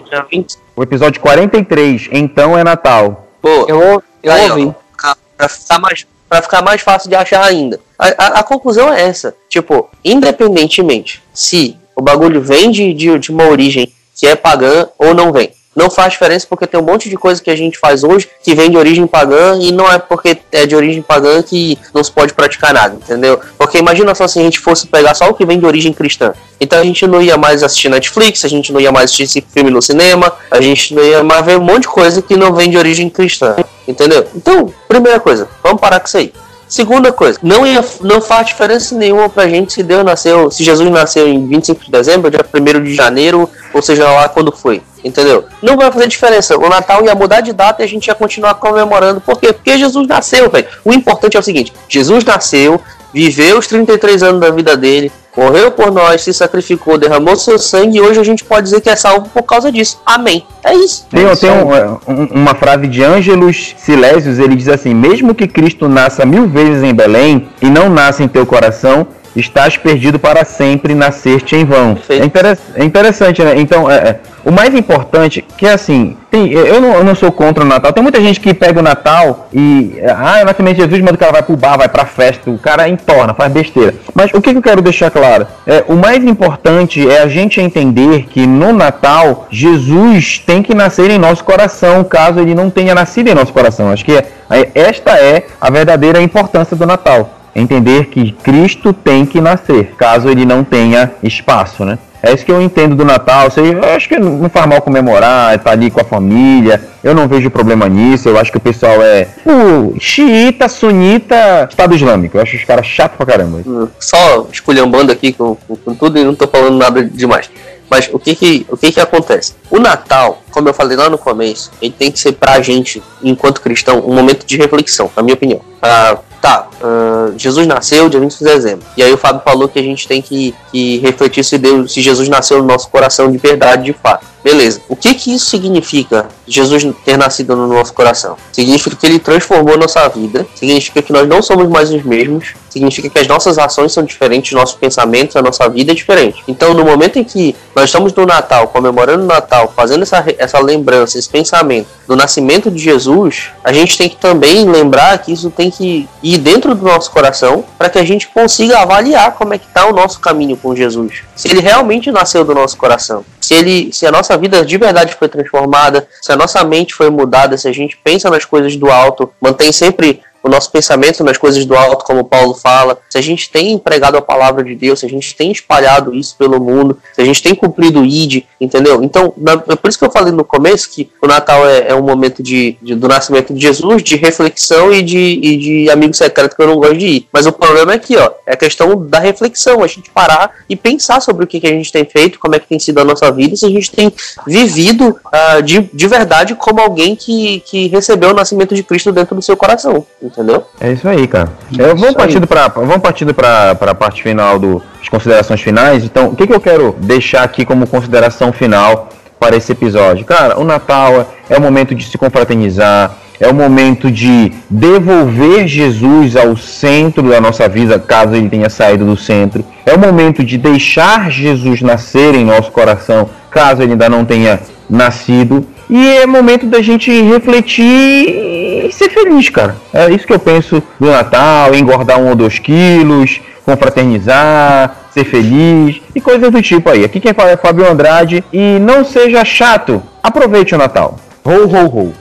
o 0.75 0.83
episódio 0.83 1.21
43, 1.21 2.09
então 2.12 2.57
é 2.57 2.62
Natal. 2.62 3.26
Pô, 3.41 3.67
eu, 3.69 4.03
eu 4.23 4.33
aí, 4.33 4.50
ouvi. 4.50 4.75
Ó, 5.05 5.15
pra, 5.37 5.49
ficar 5.49 5.79
mais, 5.79 6.07
pra 6.29 6.43
ficar 6.43 6.62
mais 6.62 6.81
fácil 6.83 7.09
de 7.09 7.17
achar 7.17 7.45
ainda. 7.45 7.81
A, 7.99 8.09
a, 8.09 8.26
a, 8.41 8.43
conclusão 8.43 8.93
é 8.93 9.03
essa. 9.03 9.35
Tipo, 9.49 9.88
independentemente 10.05 11.23
se 11.33 11.76
o 11.95 12.03
bagulho 12.03 12.43
vem 12.43 12.71
de, 12.71 12.93
de, 12.93 13.19
de 13.19 13.31
uma 13.31 13.49
origem 13.49 13.91
que 14.17 14.27
é 14.27 14.35
pagã 14.35 14.89
ou 14.99 15.15
não 15.15 15.33
vem. 15.33 15.53
Não 15.77 15.91
faz 15.91 16.15
diferença 16.15 16.47
porque 16.49 16.67
tem 16.67 16.81
um 16.81 16.83
monte 16.83 17.11
de 17.11 17.17
coisa 17.19 17.43
que 17.43 17.51
a 17.51 17.55
gente 17.55 17.79
faz 17.79 18.03
hoje 18.03 18.27
que 18.43 18.55
vem 18.55 18.71
de 18.71 18.79
origem 18.79 19.07
pagã 19.07 19.59
e 19.61 19.71
não 19.71 19.93
é 19.93 19.99
porque 19.99 20.39
é 20.51 20.65
de 20.65 20.75
origem 20.75 21.03
pagã 21.03 21.43
que 21.43 21.79
não 21.93 22.03
se 22.03 22.11
pode 22.11 22.33
praticar 22.33 22.73
nada, 22.73 22.95
entendeu? 22.95 23.39
Porque 23.59 23.77
imagina 23.77 24.15
só 24.15 24.27
se 24.27 24.39
a 24.39 24.43
gente 24.43 24.59
fosse 24.59 24.87
pegar 24.87 25.15
só 25.15 25.29
o 25.29 25.35
que 25.35 25.45
vem 25.45 25.59
de 25.59 25.67
origem 25.67 25.93
cristã. 25.93 26.33
Então 26.59 26.81
a 26.81 26.83
gente 26.83 27.07
não 27.07 27.21
ia 27.21 27.37
mais 27.37 27.63
assistir 27.63 27.91
Netflix, 27.91 28.43
a 28.43 28.49
gente 28.49 28.73
não 28.73 28.81
ia 28.81 28.91
mais 28.91 29.11
assistir 29.11 29.45
filme 29.53 29.69
no 29.71 29.83
cinema, 29.83 30.33
a 30.51 30.63
gente 30.63 30.95
não 30.95 31.05
ia 31.05 31.23
mais 31.23 31.45
ver 31.45 31.59
um 31.59 31.63
monte 31.63 31.83
de 31.83 31.89
coisa 31.89 32.23
que 32.23 32.39
não 32.39 32.55
vem 32.55 32.71
de 32.71 32.79
origem 32.79 33.11
cristã, 33.11 33.55
entendeu? 33.87 34.27
Então, 34.35 34.73
primeira 34.89 35.21
coisa, 35.21 35.47
vamos 35.63 35.79
parar 35.79 36.01
com 36.01 36.07
isso 36.07 36.17
aí. 36.17 36.33
Segunda 36.69 37.13
coisa, 37.13 37.39
não, 37.43 37.65
ia, 37.65 37.85
não 38.01 38.21
faz 38.21 38.49
diferença 38.49 38.95
nenhuma 38.95 39.29
pra 39.29 39.49
gente 39.49 39.73
se 39.73 39.83
Deus 39.83 40.05
nasceu, 40.05 40.51
se 40.51 40.65
Jesus 40.65 40.91
nasceu 40.91 41.29
em 41.29 41.47
25 41.47 41.85
de 41.85 41.91
dezembro, 41.91 42.31
dia 42.31 42.45
1 42.53 42.83
de 42.83 42.95
janeiro, 42.95 43.49
ou 43.73 43.81
seja 43.81 44.11
lá 44.11 44.29
quando 44.29 44.51
foi, 44.51 44.83
entendeu? 45.05 45.45
Não 45.63 45.77
vai 45.77 45.93
fazer 45.93 46.09
diferença. 46.09 46.57
O 46.57 46.69
Natal 46.69 47.05
ia 47.05 47.15
mudar 47.15 47.41
de 47.41 47.53
data 47.53 47.83
e 47.83 47.85
a 47.85 47.89
gente 47.89 48.09
ia 48.09 48.15
continuar 48.17 48.55
comemorando. 48.55 49.21
Por 49.21 49.39
quê? 49.41 49.53
Porque 49.53 49.79
Jesus 49.79 50.09
nasceu, 50.09 50.51
velho. 50.51 50.67
O 50.85 50.93
importante 50.93 51.37
é 51.37 51.41
o 51.41 51.43
seguinte: 51.43 51.73
Jesus 51.89 52.25
nasceu, 52.25 52.81
viveu 53.15 53.59
os 53.59 53.69
33 53.69 54.25
anos 54.25 54.41
da 54.41 54.51
vida 54.51 54.77
dele, 54.77 55.13
morreu 55.37 55.71
por 55.71 55.93
nós, 55.93 56.23
se 56.23 56.33
sacrificou, 56.33 56.97
derramou 56.97 57.37
seu 57.37 57.59
sangue 57.59 57.99
e 57.99 58.00
hoje 58.00 58.19
a 58.19 58.25
gente 58.25 58.45
pode 58.45 58.64
dizer 58.64 58.81
que 58.81 58.88
é 58.88 58.97
salvo 58.97 59.28
por 59.28 59.43
causa 59.43 59.71
disso. 59.71 60.00
Amém. 60.05 60.47
É 60.64 60.75
isso. 60.75 61.07
Tem, 61.11 61.25
é 61.25 61.37
tem 61.37 61.50
um, 61.50 62.12
um, 62.12 62.25
uma 62.33 62.55
frase 62.55 62.87
de 62.87 63.02
Ângelos 63.02 63.75
Silésios, 63.78 64.38
ele 64.38 64.57
diz 64.57 64.69
assim: 64.69 64.95
Mesmo 64.95 65.35
que 65.35 65.47
Cristo 65.47 65.88
nasça 65.88 66.25
mil 66.25 66.49
vezes 66.49 66.83
em 66.83 66.95
Belém 66.95 67.49
e 67.61 67.69
não 67.69 67.88
nasça 67.90 68.23
em 68.23 68.28
teu 68.28 68.47
coração, 68.47 69.07
estás 69.35 69.76
perdido 69.76 70.19
para 70.19 70.45
sempre, 70.45 70.95
nasceste 70.95 71.55
em 71.55 71.64
vão. 71.64 71.99
É, 72.09 72.25
interess 72.25 72.59
é, 72.75 72.85
interessante, 72.85 73.43
né? 73.43 73.59
Então, 73.59 73.90
é, 73.90 73.95
é, 73.95 74.21
o 74.47 74.53
mais 74.53 74.73
importante, 74.76 75.45
que 75.59 75.67
é 75.67 75.73
assim, 75.73 76.17
tem, 76.31 76.53
eu, 76.53 76.81
não, 76.81 76.95
eu, 76.95 77.03
não, 77.03 77.17
sou 77.17 77.33
contra 77.33 77.65
o 77.65 77.67
Natal. 77.67 77.93
Tem 77.93 78.00
muita 78.00 78.21
gente 78.21 78.38
que 78.38 78.55
pega 78.55 78.79
o 78.79 78.83
Natal 78.83 79.49
e, 79.53 79.97
ah, 80.17 80.38
é 80.38 80.45
o 80.45 80.47
nascimento 80.47 80.76
de 80.76 80.83
Jesus, 80.83 81.00
mas 81.03 81.15
o 81.15 81.19
cara 81.19 81.33
vai 81.33 81.43
pro 81.43 81.57
bar, 81.57 81.76
vai 81.76 81.88
pra 81.88 82.07
festa, 82.07 82.49
o 82.49 82.57
cara 82.57 82.88
entorna, 82.88 83.35
faz 83.35 83.53
besteira. 83.53 83.97
Mas 84.15 84.33
o 84.33 84.41
que, 84.41 84.53
que 84.53 84.59
eu 84.59 84.62
quero 84.62 84.81
deixar 84.81 85.11
claro? 85.11 85.49
É, 85.67 85.85
o 85.88 85.97
mais 85.97 86.23
importante 86.23 87.11
é 87.11 87.23
a 87.23 87.26
gente 87.26 87.61
entender 87.61 88.26
que 88.31 88.47
no 88.47 88.73
Natal, 88.73 89.49
Jesus 89.50 90.38
tem 90.38 90.62
que 90.62 90.76
nascer 90.76 91.11
em 91.11 91.19
nosso 91.19 91.43
coração, 91.43 92.05
caso 92.05 92.38
ele 92.38 92.55
não 92.55 92.71
tenha 92.71 92.95
nascido 92.95 93.26
em 93.26 93.35
nosso 93.35 93.53
coração. 93.53 93.91
Acho 93.91 94.05
que 94.05 94.12
é, 94.12 94.71
esta 94.76 95.19
é 95.19 95.45
a 95.61 95.69
verdadeira 95.71 96.23
importância 96.23 96.76
do 96.76 96.87
Natal 96.87 97.31
entender 97.53 98.07
que 98.07 98.33
Cristo 98.33 98.93
tem 98.93 99.25
que 99.25 99.41
nascer, 99.41 99.95
caso 99.97 100.29
ele 100.29 100.45
não 100.45 100.62
tenha 100.62 101.11
espaço, 101.23 101.85
né? 101.85 101.99
É 102.26 102.35
isso 102.35 102.45
que 102.45 102.50
eu 102.50 102.61
entendo 102.61 102.97
do 102.97 103.04
Natal. 103.04 103.49
Eu 103.56 103.95
acho 103.95 104.09
que 104.09 104.18
não 104.18 104.50
faz 104.50 104.66
mal 104.66 104.83
comemorar, 104.83 105.54
estar 105.54 105.64
tá 105.64 105.71
ali 105.71 105.92
com 105.92 106.00
a 106.00 106.04
família. 106.04 106.83
Eu 107.04 107.14
não 107.14 107.28
vejo 107.28 107.49
problema 107.50 107.88
nisso. 107.88 108.28
Eu 108.28 108.37
acho 108.37 108.50
que 108.50 108.59
o 108.59 108.61
pessoal 108.61 109.00
é 109.00 109.28
uh, 109.47 109.95
xiita, 110.00 110.68
sunita, 110.68 111.68
Estado 111.71 111.95
Islâmico. 111.95 112.37
Eu 112.37 112.42
acho 112.42 112.56
os 112.56 112.64
caras 112.64 112.85
chatos 112.85 113.16
pra 113.16 113.26
caramba. 113.26 113.62
Hum, 113.64 113.87
só 114.00 114.49
esculhambando 114.52 115.12
aqui 115.12 115.33
com, 115.33 115.56
com 115.85 115.95
tudo 115.95 116.18
e 116.18 116.25
não 116.25 116.35
tô 116.35 116.49
falando 116.49 116.76
nada 116.76 117.04
demais. 117.04 117.49
Mas 117.88 118.11
o 118.12 118.18
que 118.18 118.35
que, 118.35 118.66
o 118.68 118.76
que 118.76 118.90
que 118.90 119.00
acontece? 119.00 119.54
O 119.71 119.78
Natal, 119.78 120.42
como 120.50 120.68
eu 120.68 120.75
falei 120.75 120.97
lá 120.97 121.09
no 121.09 121.16
começo, 121.16 121.71
ele 121.80 121.95
tem 121.97 122.11
que 122.11 122.18
ser 122.18 122.33
pra 122.33 122.61
gente, 122.61 123.00
enquanto 123.23 123.61
cristão, 123.61 124.00
um 124.04 124.12
momento 124.12 124.45
de 124.45 124.56
reflexão, 124.56 125.09
na 125.16 125.23
minha 125.23 125.35
opinião. 125.35 125.61
Ah, 125.80 126.18
tá, 126.47 126.69
uh, 126.81 127.37
Jesus 127.37 127.67
nasceu 127.67 128.09
dia 128.09 128.21
20 128.21 128.38
de 128.38 128.45
dezembro. 128.45 128.87
E 128.97 129.03
aí 129.03 129.12
o 129.12 129.19
Fábio 129.19 129.43
falou 129.45 129.69
que 129.69 129.81
a 129.81 129.83
gente 129.83 130.07
tem 130.07 130.23
que, 130.23 130.55
que 130.71 130.99
refletir 130.99 131.45
se, 131.45 131.59
Deus, 131.59 131.93
se 131.93 132.00
Jesus 132.00 132.29
nasceu 132.29 132.59
no 132.59 132.65
nosso 132.65 132.88
coração 132.88 133.31
de 133.33 133.37
verdade, 133.37 133.83
de 133.83 133.93
fato. 133.93 134.25
Beleza. 134.47 134.81
O 134.88 134.95
que 134.95 135.12
que 135.12 135.35
isso 135.35 135.47
significa, 135.47 136.29
Jesus 136.47 136.87
ter 137.05 137.19
nascido 137.19 137.57
no 137.57 137.67
nosso 137.67 137.93
coração? 137.93 138.37
Significa 138.53 138.95
que 138.95 139.05
ele 139.05 139.19
transformou 139.19 139.76
nossa 139.76 140.09
vida, 140.09 140.47
significa 140.55 141.03
que 141.03 141.12
nós 141.12 141.29
não 141.29 141.43
somos 141.43 141.69
mais 141.69 141.91
os 141.93 142.05
mesmos, 142.05 142.55
significa 142.71 143.11
que 143.11 143.19
as 143.19 143.26
nossas 143.26 143.59
ações 143.59 143.93
são 143.93 144.05
diferentes, 144.05 144.53
nossos 144.53 144.76
pensamentos, 144.76 145.35
a 145.35 145.43
nossa 145.43 145.69
vida 145.69 145.91
é 145.91 145.95
diferente. 145.97 146.45
Então, 146.47 146.75
no 146.75 146.85
momento 146.85 147.19
em 147.19 147.25
que 147.25 147.57
nós 147.75 147.87
estamos 147.87 148.12
no 148.12 148.25
Natal, 148.25 148.69
comemorando 148.69 149.25
o 149.25 149.26
Natal, 149.26 149.73
fazendo 149.75 150.03
essa, 150.03 150.25
essa 150.38 150.61
lembrança, 150.61 151.19
esse 151.19 151.29
pensamento 151.29 151.88
do 152.07 152.15
nascimento 152.15 152.71
de 152.71 152.79
Jesus, 152.79 153.49
a 153.65 153.73
gente 153.73 153.99
tem 153.99 154.09
que 154.09 154.17
também 154.17 154.65
lembrar 154.65 155.19
que 155.19 155.33
isso 155.33 155.50
tem 155.50 155.73
que 155.73 156.09
ir 156.23 156.38
dentro 156.38 156.73
do 156.73 156.85
nosso 156.85 157.11
coração 157.11 157.65
para 157.76 157.88
que 157.88 157.99
a 157.99 158.05
gente 158.05 158.29
consiga 158.29 158.79
avaliar 158.79 159.33
como 159.33 159.55
é 159.55 159.59
que 159.59 159.67
está 159.67 159.87
o 159.87 159.93
nosso 159.93 160.21
caminho 160.21 160.57
com 160.57 160.76
Jesus. 160.76 161.23
Se 161.35 161.49
ele 161.49 161.61
realmente 161.61 162.12
nasceu 162.12 162.45
do 162.45 162.55
nosso 162.55 162.76
coração, 162.76 163.25
se 163.41 163.55
ele, 163.55 163.93
se 163.93 164.07
a 164.07 164.12
nossa 164.12 164.36
vida 164.37 164.64
de 164.64 164.76
verdade 164.76 165.14
foi 165.14 165.28
transformada, 165.28 166.07
se 166.21 166.33
a 166.33 166.37
nossa 166.37 166.62
mente 166.64 166.95
foi 166.95 167.11
mudada, 167.11 167.57
se 167.57 167.69
a 167.69 167.73
gente 167.73 167.97
pensa 167.97 168.31
nas 168.31 168.45
coisas 168.45 168.76
do 168.76 168.90
alto, 168.90 169.31
mantém 169.40 169.73
sempre 169.73 170.21
o 170.47 170.49
nosso 170.49 170.71
pensamento 170.71 171.25
nas 171.25 171.37
coisas 171.37 171.65
do 171.65 171.75
alto, 171.75 172.05
como 172.05 172.25
Paulo 172.25 172.55
fala, 172.55 172.99
se 173.11 173.19
a 173.19 173.21
gente 173.21 173.50
tem 173.50 173.73
empregado 173.73 174.17
a 174.17 174.23
palavra 174.23 174.62
de 174.62 174.75
Deus, 174.75 175.00
se 175.00 175.07
a 175.07 175.09
gente 175.09 175.35
tem 175.35 175.50
espalhado 175.50 176.15
isso 176.15 176.37
pelo 176.38 176.61
mundo, 176.61 176.97
se 177.13 177.21
a 177.21 177.25
gente 177.25 177.43
tem 177.43 177.54
cumprido 177.54 178.00
o 178.00 178.04
ID, 178.04 178.45
entendeu? 178.61 179.02
Então, 179.02 179.35
na, 179.37 179.52
é 179.69 179.76
por 179.76 179.89
isso 179.89 179.99
que 179.99 180.04
eu 180.04 180.11
falei 180.11 180.32
no 180.32 180.45
começo 180.45 180.89
que 180.91 181.11
o 181.21 181.26
Natal 181.26 181.67
é, 181.69 181.89
é 181.89 181.95
um 181.95 182.02
momento 182.02 182.43
de, 182.43 182.76
de, 182.80 182.95
do 182.95 183.09
nascimento 183.09 183.52
de 183.52 183.61
Jesus, 183.61 184.02
de 184.02 184.17
reflexão 184.17 184.93
e 184.93 185.02
de, 185.02 185.19
e 185.19 185.56
de 185.56 185.91
amigo 185.91 186.15
secreto 186.15 186.54
que 186.54 186.63
eu 186.63 186.69
não 186.69 186.76
gosto 186.76 186.97
de 186.97 187.06
ir. 187.06 187.28
Mas 187.32 187.47
o 187.47 187.52
problema 187.52 187.93
é 187.93 187.97
aqui, 187.97 188.17
ó, 188.17 188.30
é 188.47 188.52
a 188.52 188.56
questão 188.56 189.06
da 189.09 189.19
reflexão, 189.19 189.82
a 189.82 189.87
gente 189.89 190.11
parar 190.11 190.52
e 190.69 190.76
pensar 190.76 191.21
sobre 191.21 191.45
o 191.45 191.47
que, 191.47 191.59
que 191.59 191.67
a 191.67 191.71
gente 191.71 191.91
tem 191.91 192.04
feito, 192.04 192.39
como 192.39 192.54
é 192.54 192.61
que 192.61 192.69
tem 192.69 192.78
sido 192.78 193.00
a 193.00 193.04
nossa 193.04 193.30
vida, 193.32 193.56
se 193.56 193.67
a 193.67 193.71
gente 193.71 193.91
tem 193.91 194.13
vivido 194.47 195.19
uh, 195.26 195.63
de, 195.63 195.80
de 195.93 196.06
verdade 196.06 196.54
como 196.54 196.80
alguém 196.80 197.17
que, 197.17 197.61
que 197.61 197.89
recebeu 197.89 198.30
o 198.30 198.35
nascimento 198.35 198.75
de 198.75 198.82
Cristo 198.85 199.11
dentro 199.11 199.35
do 199.35 199.43
seu 199.43 199.56
coração 199.56 200.06
entendeu? 200.23 200.36
É 200.81 200.93
isso 200.93 201.09
aí, 201.09 201.27
cara. 201.27 201.49
Eu, 201.77 201.97
vamos, 201.97 202.15
partindo 202.15 202.47
pra, 202.47 202.69
vamos 202.69 202.99
partindo 202.99 203.33
para 203.33 203.71
a 203.71 203.95
parte 203.95 204.23
final 204.23 204.59
do, 204.59 204.83
das 204.99 205.09
considerações 205.09 205.61
finais. 205.61 206.05
Então, 206.05 206.29
o 206.29 206.37
que, 206.37 206.47
que 206.47 206.55
eu 206.55 206.61
quero 206.61 206.95
deixar 206.99 207.43
aqui 207.43 207.65
como 207.65 207.87
consideração 207.87 208.53
final 208.53 209.09
para 209.41 209.57
esse 209.57 209.73
episódio? 209.73 210.25
Cara, 210.25 210.59
o 210.59 210.65
Natal 210.65 211.27
é 211.49 211.57
o 211.57 211.61
momento 211.61 211.95
de 211.95 212.05
se 212.05 212.19
confraternizar, 212.19 213.17
é 213.39 213.49
o 213.49 213.55
momento 213.55 214.11
de 214.11 214.53
devolver 214.69 215.67
Jesus 215.67 216.37
ao 216.37 216.57
centro 216.57 217.29
da 217.29 217.41
nossa 217.41 217.69
vida, 217.69 217.99
caso 217.99 218.35
ele 218.35 218.49
tenha 218.49 218.69
saído 218.69 219.05
do 219.05 219.17
centro. 219.17 219.65
É 219.85 219.95
o 219.95 219.99
momento 219.99 220.43
de 220.45 220.57
deixar 220.57 221.31
Jesus 221.31 221.83
nascer 221.83 222.35
em 222.35 222.45
nosso 222.45 222.71
coração, 222.71 223.29
caso 223.51 223.83
ele 223.83 223.93
ainda 223.93 224.09
não 224.09 224.25
tenha 224.25 224.61
nascido. 224.89 225.67
E 225.89 226.17
é 226.17 226.27
momento 226.27 226.67
da 226.67 226.83
gente 226.83 227.11
refletir 227.23 227.85
e 227.85 228.91
ser 228.93 229.09
feliz, 229.11 229.49
cara. 229.49 229.77
É 229.93 230.11
isso 230.11 230.27
que 230.27 230.33
eu 230.33 230.39
penso 230.39 230.83
do 230.99 231.11
Natal, 231.11 231.75
engordar 231.75 232.19
um 232.19 232.29
ou 232.29 232.35
dois 232.35 232.59
quilos, 232.59 233.41
confraternizar, 233.65 234.97
ser 235.11 235.25
feliz 235.25 236.01
e 236.15 236.21
coisas 236.21 236.51
do 236.51 236.61
tipo 236.61 236.91
aí. 236.91 237.05
Aqui 237.05 237.21
quem 237.21 237.33
fala 237.33 237.51
é 237.51 237.57
Fábio 237.57 237.91
Andrade 237.91 238.45
e 238.53 238.79
não 238.81 239.05
seja 239.05 239.45
chato. 239.45 240.03
Aproveite 240.23 240.75
o 240.75 240.79
Natal. 240.79 241.19
Ho, 241.45 241.67
ho, 241.67 241.87
ho. 241.87 242.15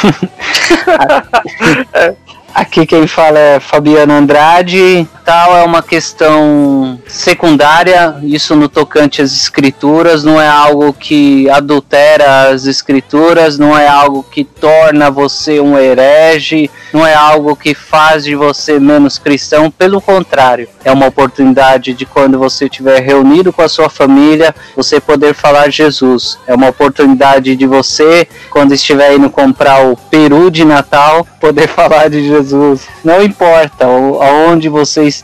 Aqui 2.54 2.84
quem 2.84 3.06
fala 3.06 3.38
é 3.38 3.60
Fabiano 3.60 4.12
Andrade. 4.12 5.06
Tal 5.30 5.56
é 5.56 5.62
uma 5.62 5.80
questão 5.80 7.00
secundária, 7.06 8.16
isso 8.24 8.56
no 8.56 8.68
tocante 8.68 9.22
às 9.22 9.32
escrituras, 9.32 10.24
não 10.24 10.40
é 10.40 10.48
algo 10.48 10.92
que 10.92 11.48
adultera 11.48 12.48
as 12.48 12.66
escrituras, 12.66 13.56
não 13.56 13.78
é 13.78 13.86
algo 13.86 14.24
que 14.24 14.42
torna 14.42 15.08
você 15.08 15.60
um 15.60 15.78
herege, 15.78 16.68
não 16.92 17.06
é 17.06 17.14
algo 17.14 17.54
que 17.54 17.76
faz 17.76 18.24
de 18.24 18.34
você 18.34 18.80
menos 18.80 19.18
cristão, 19.18 19.70
pelo 19.70 20.00
contrário, 20.00 20.68
é 20.84 20.90
uma 20.90 21.06
oportunidade 21.06 21.94
de 21.94 22.04
quando 22.04 22.36
você 22.36 22.64
estiver 22.64 23.00
reunido 23.00 23.52
com 23.52 23.62
a 23.62 23.68
sua 23.68 23.88
família, 23.88 24.52
você 24.74 24.98
poder 24.98 25.32
falar 25.32 25.70
Jesus. 25.70 26.40
É 26.44 26.54
uma 26.56 26.70
oportunidade 26.70 27.54
de 27.54 27.66
você, 27.68 28.26
quando 28.50 28.74
estiver 28.74 29.14
indo 29.14 29.30
comprar 29.30 29.86
o 29.86 29.96
peru 29.96 30.50
de 30.50 30.64
Natal, 30.64 31.24
poder 31.38 31.68
falar 31.70 32.10
de 32.10 32.26
Jesus 32.26 32.80
Jesus. 32.80 32.88
Não 33.04 33.22
importa 33.22 33.84
aonde 33.84 34.68
você 34.68 35.04
esteja, 35.04 35.19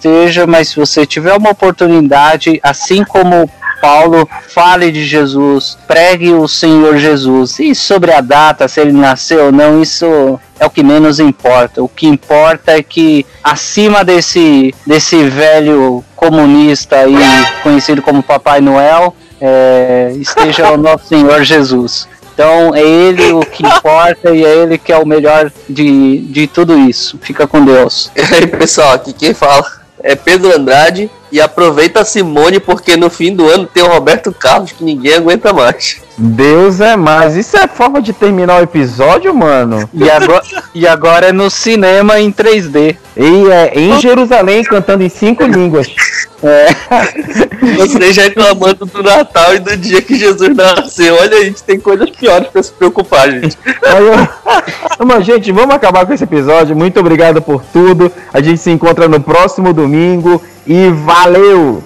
mas 0.46 0.68
se 0.68 0.76
você 0.76 1.06
tiver 1.06 1.34
uma 1.34 1.50
oportunidade, 1.50 2.60
assim 2.62 3.04
como 3.04 3.50
Paulo, 3.80 4.28
fale 4.48 4.90
de 4.90 5.04
Jesus, 5.04 5.78
pregue 5.86 6.32
o 6.32 6.48
Senhor 6.48 6.96
Jesus. 6.96 7.58
E 7.58 7.74
sobre 7.74 8.12
a 8.12 8.20
data, 8.20 8.66
se 8.68 8.80
ele 8.80 8.92
nasceu 8.92 9.46
ou 9.46 9.52
não, 9.52 9.80
isso 9.80 10.40
é 10.58 10.66
o 10.66 10.70
que 10.70 10.82
menos 10.82 11.20
importa. 11.20 11.82
O 11.82 11.88
que 11.88 12.06
importa 12.06 12.72
é 12.72 12.82
que 12.82 13.26
acima 13.44 14.04
desse, 14.04 14.74
desse 14.86 15.28
velho 15.28 16.02
comunista 16.14 16.96
aí, 16.96 17.14
conhecido 17.62 18.02
como 18.02 18.22
Papai 18.22 18.60
Noel, 18.60 19.14
é, 19.40 20.12
esteja 20.16 20.72
o 20.72 20.76
nosso 20.76 21.06
Senhor 21.06 21.44
Jesus. 21.44 22.08
Então 22.34 22.74
é 22.74 22.82
ele 22.82 23.32
o 23.32 23.40
que 23.40 23.66
importa 23.66 24.30
e 24.30 24.44
é 24.44 24.56
ele 24.56 24.76
que 24.76 24.92
é 24.92 24.98
o 24.98 25.06
melhor 25.06 25.50
de, 25.68 26.18
de 26.18 26.46
tudo 26.46 26.78
isso. 26.78 27.18
Fica 27.22 27.46
com 27.46 27.64
Deus. 27.64 28.10
E 28.14 28.34
aí, 28.34 28.46
pessoal, 28.46 28.92
aqui 28.92 29.12
quem 29.12 29.32
fala 29.32 29.64
é 30.06 30.14
Pedro 30.14 30.54
Andrade. 30.54 31.10
E 31.30 31.40
aproveita 31.40 32.00
a 32.00 32.04
Simone, 32.04 32.60
porque 32.60 32.96
no 32.96 33.10
fim 33.10 33.34
do 33.34 33.48
ano 33.48 33.66
tem 33.66 33.82
o 33.82 33.88
Roberto 33.88 34.32
Carlos 34.32 34.70
que 34.70 34.84
ninguém 34.84 35.14
aguenta 35.14 35.52
mais. 35.52 36.00
Deus 36.18 36.80
é 36.80 36.96
mais. 36.96 37.36
Isso 37.36 37.56
é 37.56 37.68
forma 37.68 38.00
de 38.00 38.12
terminar 38.12 38.60
o 38.60 38.62
episódio, 38.62 39.34
mano? 39.34 39.88
E 39.92 40.08
agora, 40.08 40.42
e 40.74 40.86
agora 40.86 41.26
é 41.28 41.32
no 41.32 41.50
cinema 41.50 42.18
em 42.18 42.32
3D. 42.32 42.96
E 43.16 43.50
é 43.50 43.72
em 43.78 44.00
Jerusalém, 44.00 44.62
cantando 44.64 45.02
em 45.02 45.08
cinco 45.08 45.44
línguas. 45.44 45.88
É. 46.42 46.68
Vocês 47.76 48.14
já 48.14 48.22
reclamando 48.22 48.86
do 48.86 49.02
Natal 49.02 49.54
e 49.54 49.58
do 49.58 49.76
dia 49.76 50.00
que 50.00 50.16
Jesus 50.16 50.54
nasceu. 50.54 51.16
Olha, 51.16 51.38
a 51.38 51.44
gente 51.44 51.62
tem 51.62 51.78
coisas 51.78 52.08
piores 52.10 52.48
pra 52.48 52.62
se 52.62 52.72
preocupar, 52.72 53.30
gente. 53.30 53.58
Eu... 53.66 55.06
Mas, 55.06 55.24
gente, 55.24 55.52
vamos 55.52 55.74
acabar 55.74 56.06
com 56.06 56.12
esse 56.12 56.24
episódio. 56.24 56.76
Muito 56.76 56.98
obrigado 57.00 57.42
por 57.42 57.62
tudo. 57.72 58.10
A 58.32 58.40
gente 58.40 58.58
se 58.58 58.70
encontra 58.70 59.08
no 59.08 59.20
próximo 59.20 59.72
domingo 59.72 60.42
e 60.66 60.88
valeu! 60.88 61.82